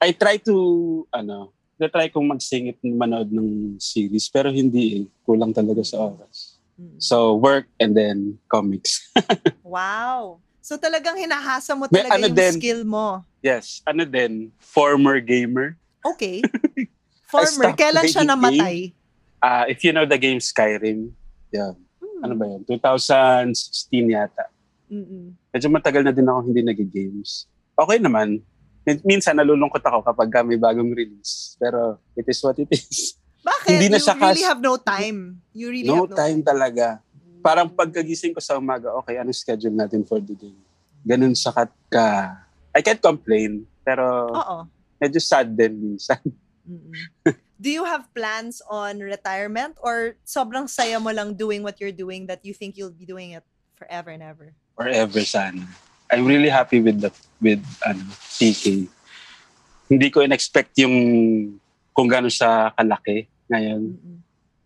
I 0.00 0.16
try 0.16 0.40
to, 0.48 1.04
ano, 1.12 1.52
try 1.76 2.08
kong 2.08 2.30
magsingit 2.30 2.78
manood 2.82 3.28
ng 3.34 3.76
series, 3.76 4.30
pero 4.30 4.48
hindi 4.48 5.02
eh. 5.02 5.04
Kulang 5.26 5.52
talaga 5.52 5.84
sa 5.84 6.00
oras. 6.00 6.56
Mm. 6.80 6.98
So, 6.98 7.36
work 7.36 7.68
and 7.76 7.92
then 7.96 8.38
comics. 8.48 9.02
Wow. 9.62 10.44
So 10.62 10.78
talagang 10.78 11.18
hinahasa 11.18 11.74
mo 11.74 11.90
May 11.90 12.00
talaga 12.00 12.14
ano 12.14 12.24
yung 12.24 12.38
din. 12.38 12.54
skill 12.54 12.80
mo. 12.82 13.26
yes, 13.40 13.82
ano 13.82 14.06
din, 14.06 14.32
former 14.56 15.18
gamer. 15.18 15.74
Okay. 16.00 16.38
Former, 17.26 17.72
kailan 17.72 18.04
siya 18.04 18.22
namatay? 18.22 18.92
Ah, 19.38 19.64
if 19.64 19.80
you 19.80 19.90
know 19.90 20.04
the 20.04 20.14
game 20.14 20.36
Skyrim, 20.36 21.16
yeah. 21.48 21.72
Hmm. 21.96 22.20
Ano 22.22 22.34
ba 22.36 22.44
yun? 22.46 22.60
2016 22.62 23.48
yata. 24.06 24.52
Mm-mm. 24.86 25.32
Medyo 25.48 25.68
matagal 25.68 26.04
na 26.04 26.12
din 26.12 26.28
ako 26.28 26.38
hindi 26.44 26.60
nag-games. 26.60 27.48
Okay 27.72 27.96
naman. 27.96 28.44
Min- 28.84 29.00
Minsan 29.02 29.34
nalulungkot 29.34 29.80
ako 29.80 30.04
kapag 30.04 30.28
ka 30.28 30.44
may 30.44 30.60
bagong 30.60 30.92
release. 30.92 31.56
Pero 31.56 31.96
it 32.12 32.28
is 32.28 32.38
what 32.38 32.54
it 32.54 32.68
is. 32.68 33.16
Bakit? 33.40 33.70
Hindi 33.72 33.88
na 33.88 33.96
you 33.96 34.04
siya 34.04 34.14
really 34.14 34.28
kas- 34.36 34.46
have 34.46 34.60
no 34.60 34.74
time. 34.76 35.18
You 35.50 35.72
really 35.72 35.88
No 35.88 36.04
have 36.04 36.12
no 36.12 36.14
time 36.14 36.38
time. 36.38 36.40
talaga. 36.44 36.86
Parang 37.42 37.66
pagkagising 37.68 38.32
ko 38.32 38.40
sa 38.40 38.56
umaga, 38.56 38.94
okay, 39.02 39.18
ano 39.18 39.34
schedule 39.34 39.74
natin 39.74 40.06
for 40.06 40.22
the 40.22 40.38
day? 40.38 40.54
Ganun 41.02 41.34
sakat 41.34 41.74
ka. 41.90 42.38
I 42.70 42.80
can't 42.80 43.02
complain. 43.02 43.66
Pero 43.82 44.30
Oo. 44.30 44.56
medyo 45.02 45.18
sad 45.18 45.50
din 45.50 45.74
minsan. 45.74 46.22
Do 47.62 47.70
you 47.70 47.82
have 47.82 48.06
plans 48.14 48.62
on 48.70 49.02
retirement 49.02 49.78
or 49.82 50.18
sobrang 50.22 50.70
saya 50.70 50.98
mo 50.98 51.10
lang 51.10 51.34
doing 51.34 51.62
what 51.62 51.78
you're 51.82 51.94
doing 51.94 52.26
that 52.30 52.42
you 52.42 52.54
think 52.54 52.78
you'll 52.78 52.94
be 52.94 53.06
doing 53.06 53.34
it 53.34 53.46
forever 53.74 54.10
and 54.14 54.22
ever? 54.22 54.54
Forever 54.78 55.22
sana. 55.26 55.66
I'm 56.10 56.26
really 56.26 56.50
happy 56.50 56.78
with 56.82 57.02
the 57.02 57.10
with 57.42 57.62
ano, 57.82 58.02
TK. 58.38 58.86
Hindi 59.90 60.06
ko 60.10 60.22
in-expect 60.22 60.78
yung 60.78 60.94
kung 61.90 62.08
gaano 62.08 62.30
siya 62.30 62.74
kalaki 62.74 63.26
ngayon. 63.50 63.82
Mm-mm. 63.94 64.18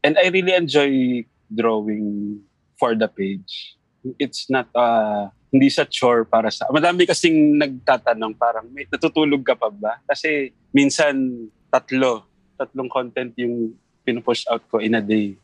And 0.05 0.15
I 0.17 0.29
really 0.31 0.55
enjoy 0.55 1.25
drawing 1.51 2.41
for 2.77 2.95
the 2.95 3.09
page. 3.09 3.77
It's 4.21 4.47
not 4.47 4.71
uh 4.73 5.29
hindi 5.51 5.73
siya 5.73 5.89
chore 5.89 6.23
para 6.29 6.53
sa 6.53 6.69
madami 6.69 7.09
kasing 7.09 7.57
nagtatanong 7.57 8.37
parang 8.37 8.69
may 8.71 8.85
natutulog 8.87 9.43
ka 9.43 9.57
pa 9.57 9.73
ba 9.73 9.99
kasi 10.05 10.53
minsan 10.71 11.49
tatlo 11.73 12.23
tatlong 12.55 12.91
content 12.93 13.33
yung 13.41 13.73
pinupush 14.05 14.45
out 14.53 14.61
ko 14.69 14.79
in 14.79 14.95
a 14.95 15.03
day 15.03 15.35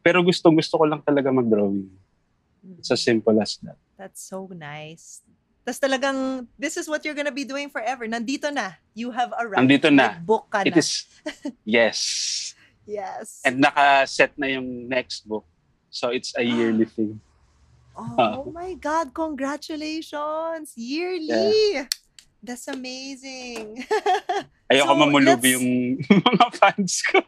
pero 0.00 0.22
gustong 0.22 0.54
gusto 0.54 0.78
ko 0.78 0.84
lang 0.86 1.02
talaga 1.02 1.32
mag-drawing 1.32 1.90
it's 2.78 2.92
as 2.92 3.02
simple 3.02 3.34
as 3.42 3.58
that 3.64 3.74
That's 3.98 4.22
so 4.22 4.46
nice. 4.54 5.26
Tapos 5.66 5.82
talagang, 5.82 6.46
this 6.54 6.78
is 6.78 6.86
what 6.86 7.02
you're 7.02 7.18
gonna 7.18 7.34
be 7.34 7.42
doing 7.42 7.66
forever. 7.66 8.06
Nandito 8.06 8.46
na. 8.48 8.78
You 8.94 9.10
have 9.10 9.34
arrived. 9.34 9.58
Nandito 9.66 9.90
na. 9.90 10.14
Book 10.22 10.46
ka 10.48 10.62
it 10.62 10.70
na. 10.70 10.78
is 10.78 11.04
yes 11.66 11.98
Yes. 12.88 13.42
and 13.44 13.58
naka-set 13.60 14.32
na 14.38 14.48
yung 14.48 14.86
next 14.88 15.26
book 15.26 15.44
so 15.90 16.08
it's 16.08 16.32
a 16.36 16.42
yearly 16.42 16.84
thing 16.96 17.20
oh 17.98 18.46
my 18.54 18.74
God, 18.74 19.10
congratulations. 19.10 20.70
Yearly. 20.76 21.82
That's 22.38 22.70
amazing. 22.70 23.82
ayoko 24.70 24.86
So, 24.86 24.94
mamulubi 24.94 25.26
let's- 25.42 25.54
yung 25.58 25.68
mga 26.30 26.46
fans 26.54 26.94
ko 27.02 27.18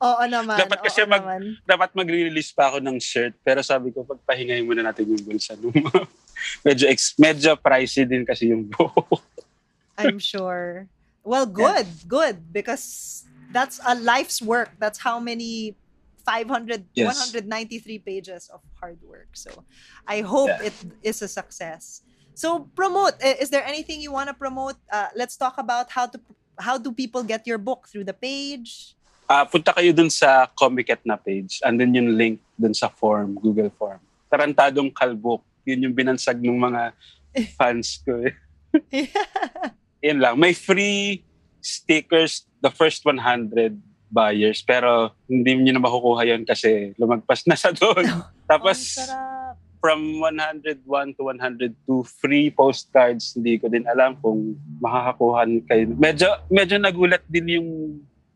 Oo 0.00 0.24
naman. 0.24 0.56
Dapat 0.56 0.78
kasi 0.80 1.04
oo 1.04 1.08
mag- 1.08 1.20
naman. 1.20 1.42
dapat 1.64 1.90
mag-release 1.92 2.52
pa 2.52 2.72
ako 2.72 2.80
ng 2.80 2.96
shirt 2.96 3.36
pero 3.40 3.60
sabi 3.60 3.92
ko 3.92 4.00
pagpahingayin 4.04 4.64
muna 4.64 4.80
natin 4.80 5.12
yung 5.12 5.20
bulsa 5.20 5.56
nung 5.56 5.76
medyo 6.66 6.88
ex, 6.88 7.12
medyo 7.16 7.52
pricey 7.56 8.08
din 8.08 8.24
kasi 8.24 8.48
yung 8.48 8.64
buhok. 8.64 9.20
I'm 10.00 10.16
sure. 10.16 10.88
Well, 11.20 11.44
good, 11.44 11.84
good. 12.08 12.52
Because 12.52 13.24
that's 13.48 13.76
a 13.84 13.92
life's 13.94 14.40
work. 14.40 14.72
That's 14.80 15.00
how 15.00 15.20
many 15.20 15.76
500, 16.24 16.88
Yes. 16.96 17.06
193 17.12 18.00
pages 18.00 18.48
of 18.48 18.60
hard 18.80 18.98
work. 19.04 19.28
So 19.36 19.64
I 20.08 20.20
hope 20.24 20.48
Yeah. 20.50 20.68
it 20.72 20.76
is 21.04 21.20
a 21.22 21.28
success. 21.28 22.00
So 22.34 22.66
promote. 22.74 23.14
I- 23.22 23.38
Is 23.38 23.50
there 23.52 23.62
anything 23.64 24.00
you 24.00 24.10
want 24.10 24.28
to 24.32 24.34
promote? 24.34 24.74
Uh, 24.90 25.12
let's 25.14 25.36
talk 25.36 25.54
about 25.60 25.92
how 25.92 26.08
to 26.10 26.18
how 26.58 26.78
do 26.78 26.90
people 26.94 27.22
get 27.22 27.46
your 27.46 27.58
book 27.58 27.86
through 27.90 28.06
the 28.06 28.14
page? 28.16 28.94
Ah, 29.26 29.42
punta 29.42 29.72
kayo 29.74 29.90
dun 29.90 30.10
sa 30.10 30.46
Comiket 30.52 31.02
na 31.02 31.16
page. 31.16 31.58
Andun 31.64 31.94
yung 31.96 32.10
link 32.14 32.38
dun 32.54 32.74
sa 32.76 32.86
form, 32.92 33.34
Google 33.40 33.70
form. 33.74 33.98
Tarantadong 34.30 34.92
Kalbook. 34.92 35.42
Yun 35.64 35.88
yung 35.90 35.94
binansag 35.96 36.38
ng 36.38 36.54
mga 36.60 36.92
fans 37.58 37.98
ko. 38.04 38.20
Eh. 38.22 38.34
Yun 40.04 40.20
lang. 40.20 40.36
May 40.36 40.52
free 40.52 41.24
stickers 41.64 42.44
the 42.60 42.68
first 42.68 43.00
100 43.02 43.80
buyers 44.14 44.62
pero 44.62 45.10
hindi 45.26 45.58
niyo 45.58 45.74
na 45.74 45.82
makukuha 45.82 46.22
yun 46.22 46.46
kasi 46.46 46.94
lumagpas 46.94 47.42
na 47.50 47.58
sa 47.58 47.74
doon. 47.74 48.06
Tapos 48.50 48.78
sarap. 49.02 49.58
from 49.82 50.22
101 50.22 51.18
to 51.18 51.22
102 51.26 51.74
free 52.22 52.48
postcards 52.54 53.34
hindi 53.34 53.58
ko 53.58 53.66
din 53.66 53.84
alam 53.90 54.14
kung 54.22 54.54
makakakuha 54.78 55.44
kayo 55.66 55.90
medyo 55.98 56.28
medyo 56.48 56.78
nagulat 56.78 57.20
din 57.28 57.60
yung 57.60 57.68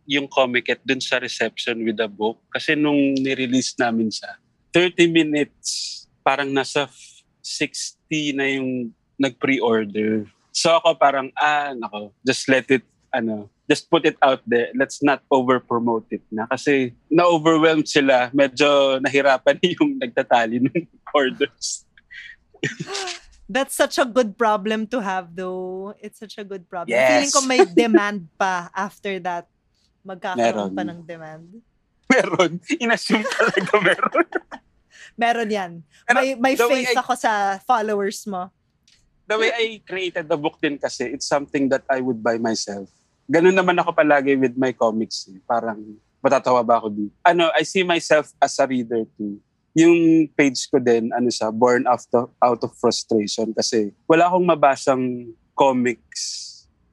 yung 0.09 0.27
Comiket 0.29 0.81
dun 0.85 1.01
sa 1.01 1.21
reception 1.21 1.85
with 1.85 1.97
the 1.97 2.09
book 2.09 2.41
kasi 2.53 2.77
nung 2.77 3.17
ni-release 3.17 3.77
namin 3.81 4.13
siya 4.13 4.37
30 4.77 5.09
minutes 5.09 6.05
parang 6.21 6.53
nasa 6.53 6.85
f- 6.85 7.25
60 7.41 8.37
na 8.37 8.45
yung 8.45 8.93
nag-pre-order 9.17 10.29
so 10.53 10.69
ako 10.77 10.97
parang 11.01 11.33
ah 11.33 11.73
nako 11.73 12.13
just 12.25 12.45
let 12.49 12.69
it 12.69 12.85
ano 13.09 13.49
just 13.69 13.87
put 13.93 14.09
it 14.09 14.17
out 14.25 14.41
there 14.49 14.73
let's 14.75 15.05
not 15.05 15.21
over 15.29 15.61
promote 15.61 16.09
it 16.11 16.25
na 16.33 16.49
kasi 16.49 16.97
na-overwhelmed 17.13 17.87
sila 17.87 18.33
medyo 18.33 18.97
nahirapan 18.99 19.61
yung 19.77 20.01
nagtatali 20.01 20.59
ng 20.65 20.89
orders 21.13 21.85
That's 23.49 23.73
such 23.73 23.97
a 23.97 24.05
good 24.05 24.37
problem 24.37 24.85
to 24.93 25.01
have 25.01 25.33
though. 25.33 25.97
It's 26.05 26.21
such 26.21 26.37
a 26.37 26.45
good 26.45 26.69
problem. 26.69 26.93
Yes. 26.93 27.09
Feeling 27.09 27.33
ko 27.33 27.41
may 27.49 27.65
demand 27.65 28.29
pa 28.37 28.69
after 28.77 29.17
that. 29.25 29.49
Magkakaroon 30.05 30.69
Meron. 30.69 30.77
pa 30.77 30.83
ng 30.85 31.01
demand. 31.09 31.47
meron 32.09 32.61
inassume 32.77 33.25
talaga 33.25 33.73
meron 33.81 34.29
Meron 35.21 35.49
yan. 35.49 35.73
May, 36.13 36.37
may 36.37 36.55
faith 36.61 36.93
I- 36.93 37.01
ako 37.01 37.13
sa 37.17 37.57
followers 37.65 38.25
mo. 38.29 38.53
the 39.29 39.37
way 39.37 39.53
I 39.53 39.81
created 39.85 40.25
the 40.25 40.37
book 40.41 40.57
din 40.57 40.81
kasi, 40.81 41.05
it's 41.13 41.29
something 41.29 41.69
that 41.69 41.85
I 41.89 42.01
would 42.01 42.25
buy 42.25 42.41
myself. 42.41 42.89
Ganun 43.29 43.53
naman 43.53 43.77
ako 43.77 43.93
palagi 43.93 44.41
with 44.41 44.57
my 44.57 44.73
comics. 44.73 45.29
Eh. 45.29 45.37
Parang, 45.45 45.77
matatawa 46.25 46.65
ba 46.65 46.81
ako 46.81 46.89
dito? 46.89 47.15
Ano, 47.23 47.53
I 47.53 47.63
see 47.63 47.85
myself 47.85 48.33
as 48.41 48.57
a 48.59 48.65
reader 48.65 49.05
too. 49.15 49.37
Yung 49.77 50.27
page 50.33 50.67
ko 50.67 50.81
din, 50.81 51.13
ano 51.13 51.29
siya, 51.31 51.53
born 51.53 51.87
out 51.87 52.03
of, 52.17 52.33
out 52.43 52.61
of 52.65 52.73
frustration 52.81 53.55
kasi 53.55 53.95
wala 54.11 54.27
akong 54.27 54.49
mabasang 54.49 55.05
comics, 55.55 56.47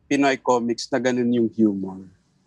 Pinoy 0.06 0.38
comics 0.38 0.86
na 0.94 1.02
ganun 1.02 1.34
yung 1.34 1.50
humor. 1.50 1.98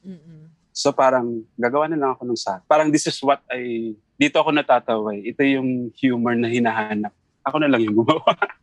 Mm-mm. 0.07 0.47
So 0.71 0.95
parang 0.95 1.43
gagawa 1.59 1.91
na 1.91 1.99
lang 1.99 2.15
ako 2.15 2.23
ng 2.23 2.39
sa. 2.39 2.63
Parang 2.71 2.87
this 2.87 3.11
is 3.11 3.19
what 3.19 3.43
I, 3.51 3.97
dito 4.15 4.39
ako 4.39 4.55
natatawa. 4.55 5.11
eh. 5.19 5.35
Ito 5.35 5.43
yung 5.43 5.91
humor 5.99 6.39
na 6.39 6.47
hinahanap. 6.47 7.11
Ako 7.43 7.59
na 7.59 7.67
lang 7.67 7.83
yung 7.83 7.99
gumawa. 7.99 8.23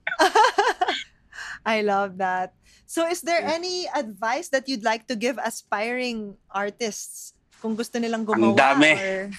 I 1.66 1.82
love 1.82 2.22
that. 2.22 2.54
So 2.86 3.10
is 3.10 3.26
there 3.26 3.42
any 3.42 3.90
advice 3.90 4.54
that 4.54 4.70
you'd 4.70 4.86
like 4.86 5.10
to 5.10 5.18
give 5.18 5.42
aspiring 5.42 6.38
artists 6.54 7.34
kung 7.58 7.74
gusto 7.74 7.98
nilang 7.98 8.22
gumawa? 8.22 8.54
dami. 8.54 8.94
Or 8.94 9.34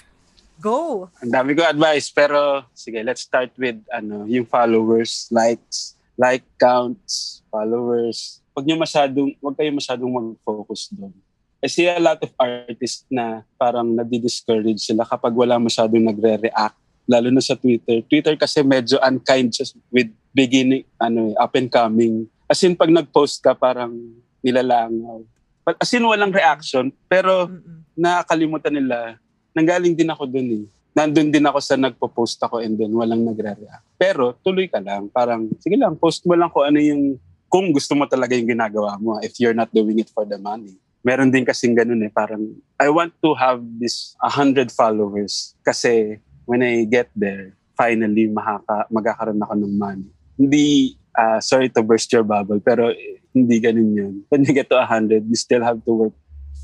go. 0.59 1.07
Ang 1.23 1.31
dami 1.31 1.55
ko 1.55 1.63
advice 1.63 2.11
pero 2.11 2.67
sige, 2.75 2.99
let's 3.01 3.23
start 3.23 3.55
with 3.55 3.79
ano, 3.95 4.27
yung 4.27 4.43
followers, 4.43 5.31
likes, 5.31 5.95
like 6.19 6.43
counts, 6.59 7.41
followers. 7.47 8.43
Huwag 8.51 8.67
niyo 8.67 8.75
masyadong, 8.75 9.31
huwag 9.39 9.55
kayo 9.55 9.71
masyadong 9.71 10.11
mag-focus 10.11 10.91
doon. 10.91 11.15
I 11.57 11.71
see 11.71 11.89
a 11.89 11.97
lot 11.97 12.21
of 12.21 12.29
artists 12.37 13.07
na 13.09 13.41
parang 13.57 13.89
nadi-discourage 13.95 14.83
sila 14.83 15.07
kapag 15.07 15.33
wala 15.33 15.57
masyadong 15.57 16.05
nagre-react 16.05 16.77
lalo 17.07 17.31
na 17.31 17.41
sa 17.41 17.55
Twitter. 17.55 18.03
Twitter 18.05 18.35
kasi 18.35 18.61
medyo 18.61 18.99
unkind 19.01 19.55
just 19.55 19.79
with 19.89 20.11
beginning, 20.35 20.83
ano, 20.99 21.33
eh, 21.33 21.41
up 21.41 21.55
and 21.55 21.71
coming. 21.71 22.27
As 22.45 22.61
in, 22.61 22.75
pag 22.75 22.91
nag-post 22.91 23.41
ka, 23.41 23.55
parang 23.55 23.95
nilalangaw. 24.43 25.23
But 25.65 25.79
As 25.81 25.91
in, 25.95 26.05
walang 26.05 26.35
reaction, 26.35 26.93
pero 27.09 27.47
Mm-mm. 27.49 27.83
nakakalimutan 27.97 28.75
nila, 28.75 29.17
nanggaling 29.55 29.97
din 29.97 30.11
ako 30.11 30.23
dun 30.29 30.49
eh. 30.63 30.65
nandun 30.97 31.29
din 31.29 31.45
ako 31.45 31.61
sa 31.61 31.77
nagpo-post 31.77 32.41
ako 32.41 32.57
and 32.57 32.73
then 32.73 32.89
walang 32.89 33.21
nagre-react. 33.21 33.85
Pero 34.01 34.33
tuloy 34.41 34.65
ka 34.65 34.81
lang. 34.81 35.13
Parang, 35.13 35.45
sige 35.61 35.77
lang, 35.77 35.93
post 35.93 36.25
mo 36.25 36.33
lang 36.33 36.49
kung 36.49 36.65
ano 36.65 36.81
yung, 36.81 37.21
kung 37.45 37.69
gusto 37.69 37.93
mo 37.93 38.09
talaga 38.09 38.33
yung 38.33 38.49
ginagawa 38.49 38.97
mo 38.97 39.21
if 39.21 39.37
you're 39.37 39.53
not 39.53 39.69
doing 39.69 40.01
it 40.01 40.09
for 40.09 40.25
the 40.25 40.41
money. 40.41 40.73
Meron 41.05 41.29
din 41.29 41.45
kasing 41.45 41.77
ganun 41.77 42.01
eh. 42.01 42.09
Parang, 42.09 42.49
I 42.81 42.89
want 42.89 43.13
to 43.21 43.37
have 43.37 43.61
this 43.77 44.17
100 44.25 44.73
followers 44.73 45.53
kasi 45.61 46.17
when 46.47 46.63
I 46.63 46.87
get 46.87 47.11
there, 47.13 47.53
finally, 47.75 48.31
makaka, 48.31 48.87
magkakaroon 48.89 49.43
ako 49.43 49.53
ng 49.59 49.73
money. 49.75 50.07
Hindi, 50.39 50.95
uh, 51.13 51.43
sorry 51.43 51.69
to 51.75 51.83
burst 51.83 52.09
your 52.09 52.23
bubble, 52.23 52.63
pero 52.63 52.95
hindi 53.35 53.59
ganun 53.59 53.91
yun. 53.93 54.13
When 54.31 54.47
you 54.47 54.55
get 54.55 54.71
to 54.71 54.79
100, 54.81 55.27
you 55.27 55.37
still 55.37 55.61
have 55.61 55.83
to 55.83 55.91
work 55.91 56.15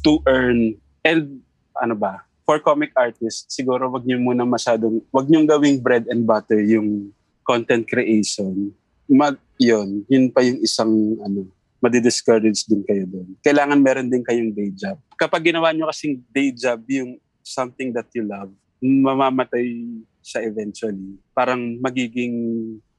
to 0.08 0.24
earn. 0.26 0.80
And 1.04 1.44
ano 1.78 1.94
ba, 2.00 2.24
for 2.48 2.64
comic 2.64 2.96
artists, 2.96 3.52
siguro 3.52 3.92
wag 3.92 4.08
niyo 4.08 4.24
muna 4.24 4.48
masyadong, 4.48 5.04
wag 5.12 5.28
niyo 5.28 5.44
gawing 5.44 5.84
bread 5.84 6.08
and 6.08 6.24
butter 6.24 6.64
yung 6.64 7.12
content 7.44 7.84
creation. 7.86 8.72
Mag, 9.12 9.36
yun, 9.60 10.08
yun 10.08 10.32
pa 10.32 10.40
yung 10.42 10.64
isang, 10.64 11.20
ano, 11.20 11.44
madi-discourage 11.84 12.64
din 12.72 12.80
kayo 12.88 13.04
doon. 13.04 13.36
Kailangan 13.44 13.84
meron 13.84 14.08
din 14.08 14.24
kayong 14.24 14.56
day 14.56 14.72
job. 14.72 14.96
Kapag 15.20 15.52
ginawa 15.52 15.76
nyo 15.76 15.92
kasing 15.92 16.24
day 16.32 16.56
job 16.56 16.80
yung 16.88 17.20
something 17.44 17.92
that 17.92 18.08
you 18.16 18.24
love, 18.24 18.48
mamamatay 18.84 19.88
siya 20.20 20.44
eventually. 20.44 21.16
Parang 21.32 21.80
magiging 21.80 22.36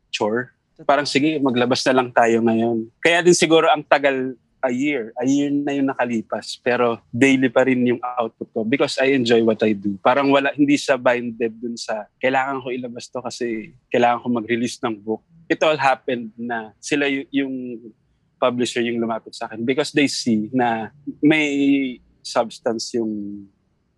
chore. 0.09 0.57
Parang 0.89 1.05
sige, 1.05 1.37
maglabas 1.39 1.85
na 1.87 2.01
lang 2.01 2.09
tayo 2.11 2.41
ngayon. 2.41 2.89
Kaya 2.99 3.20
din 3.20 3.37
siguro 3.37 3.68
ang 3.68 3.85
tagal 3.85 4.35
a 4.64 4.72
year. 4.72 5.12
A 5.20 5.28
year 5.28 5.53
na 5.53 5.76
yung 5.76 5.93
nakalipas. 5.93 6.57
Pero 6.64 6.99
daily 7.12 7.53
pa 7.53 7.68
rin 7.68 7.85
yung 7.85 8.01
output 8.01 8.49
ko 8.51 8.61
because 8.64 8.97
I 8.97 9.12
enjoy 9.12 9.45
what 9.45 9.61
I 9.61 9.76
do. 9.76 10.01
Parang 10.01 10.32
wala, 10.32 10.57
hindi 10.57 10.80
siya 10.80 10.97
binded 10.97 11.53
dun 11.61 11.76
sa 11.76 12.09
kailangan 12.16 12.64
ko 12.64 12.72
ilabas 12.72 13.12
to 13.12 13.20
kasi 13.20 13.76
kailangan 13.93 14.24
ko 14.24 14.26
mag-release 14.32 14.80
ng 14.80 14.97
book. 15.05 15.20
It 15.47 15.61
all 15.61 15.76
happened 15.76 16.32
na 16.41 16.72
sila 16.80 17.05
y- 17.05 17.28
yung 17.28 17.76
publisher 18.41 18.80
yung 18.80 18.99
lumapit 18.99 19.37
sa 19.37 19.47
akin 19.47 19.62
because 19.62 19.93
they 19.93 20.09
see 20.09 20.49
na 20.51 20.89
may 21.20 22.01
substance 22.24 22.97
yung 22.97 23.45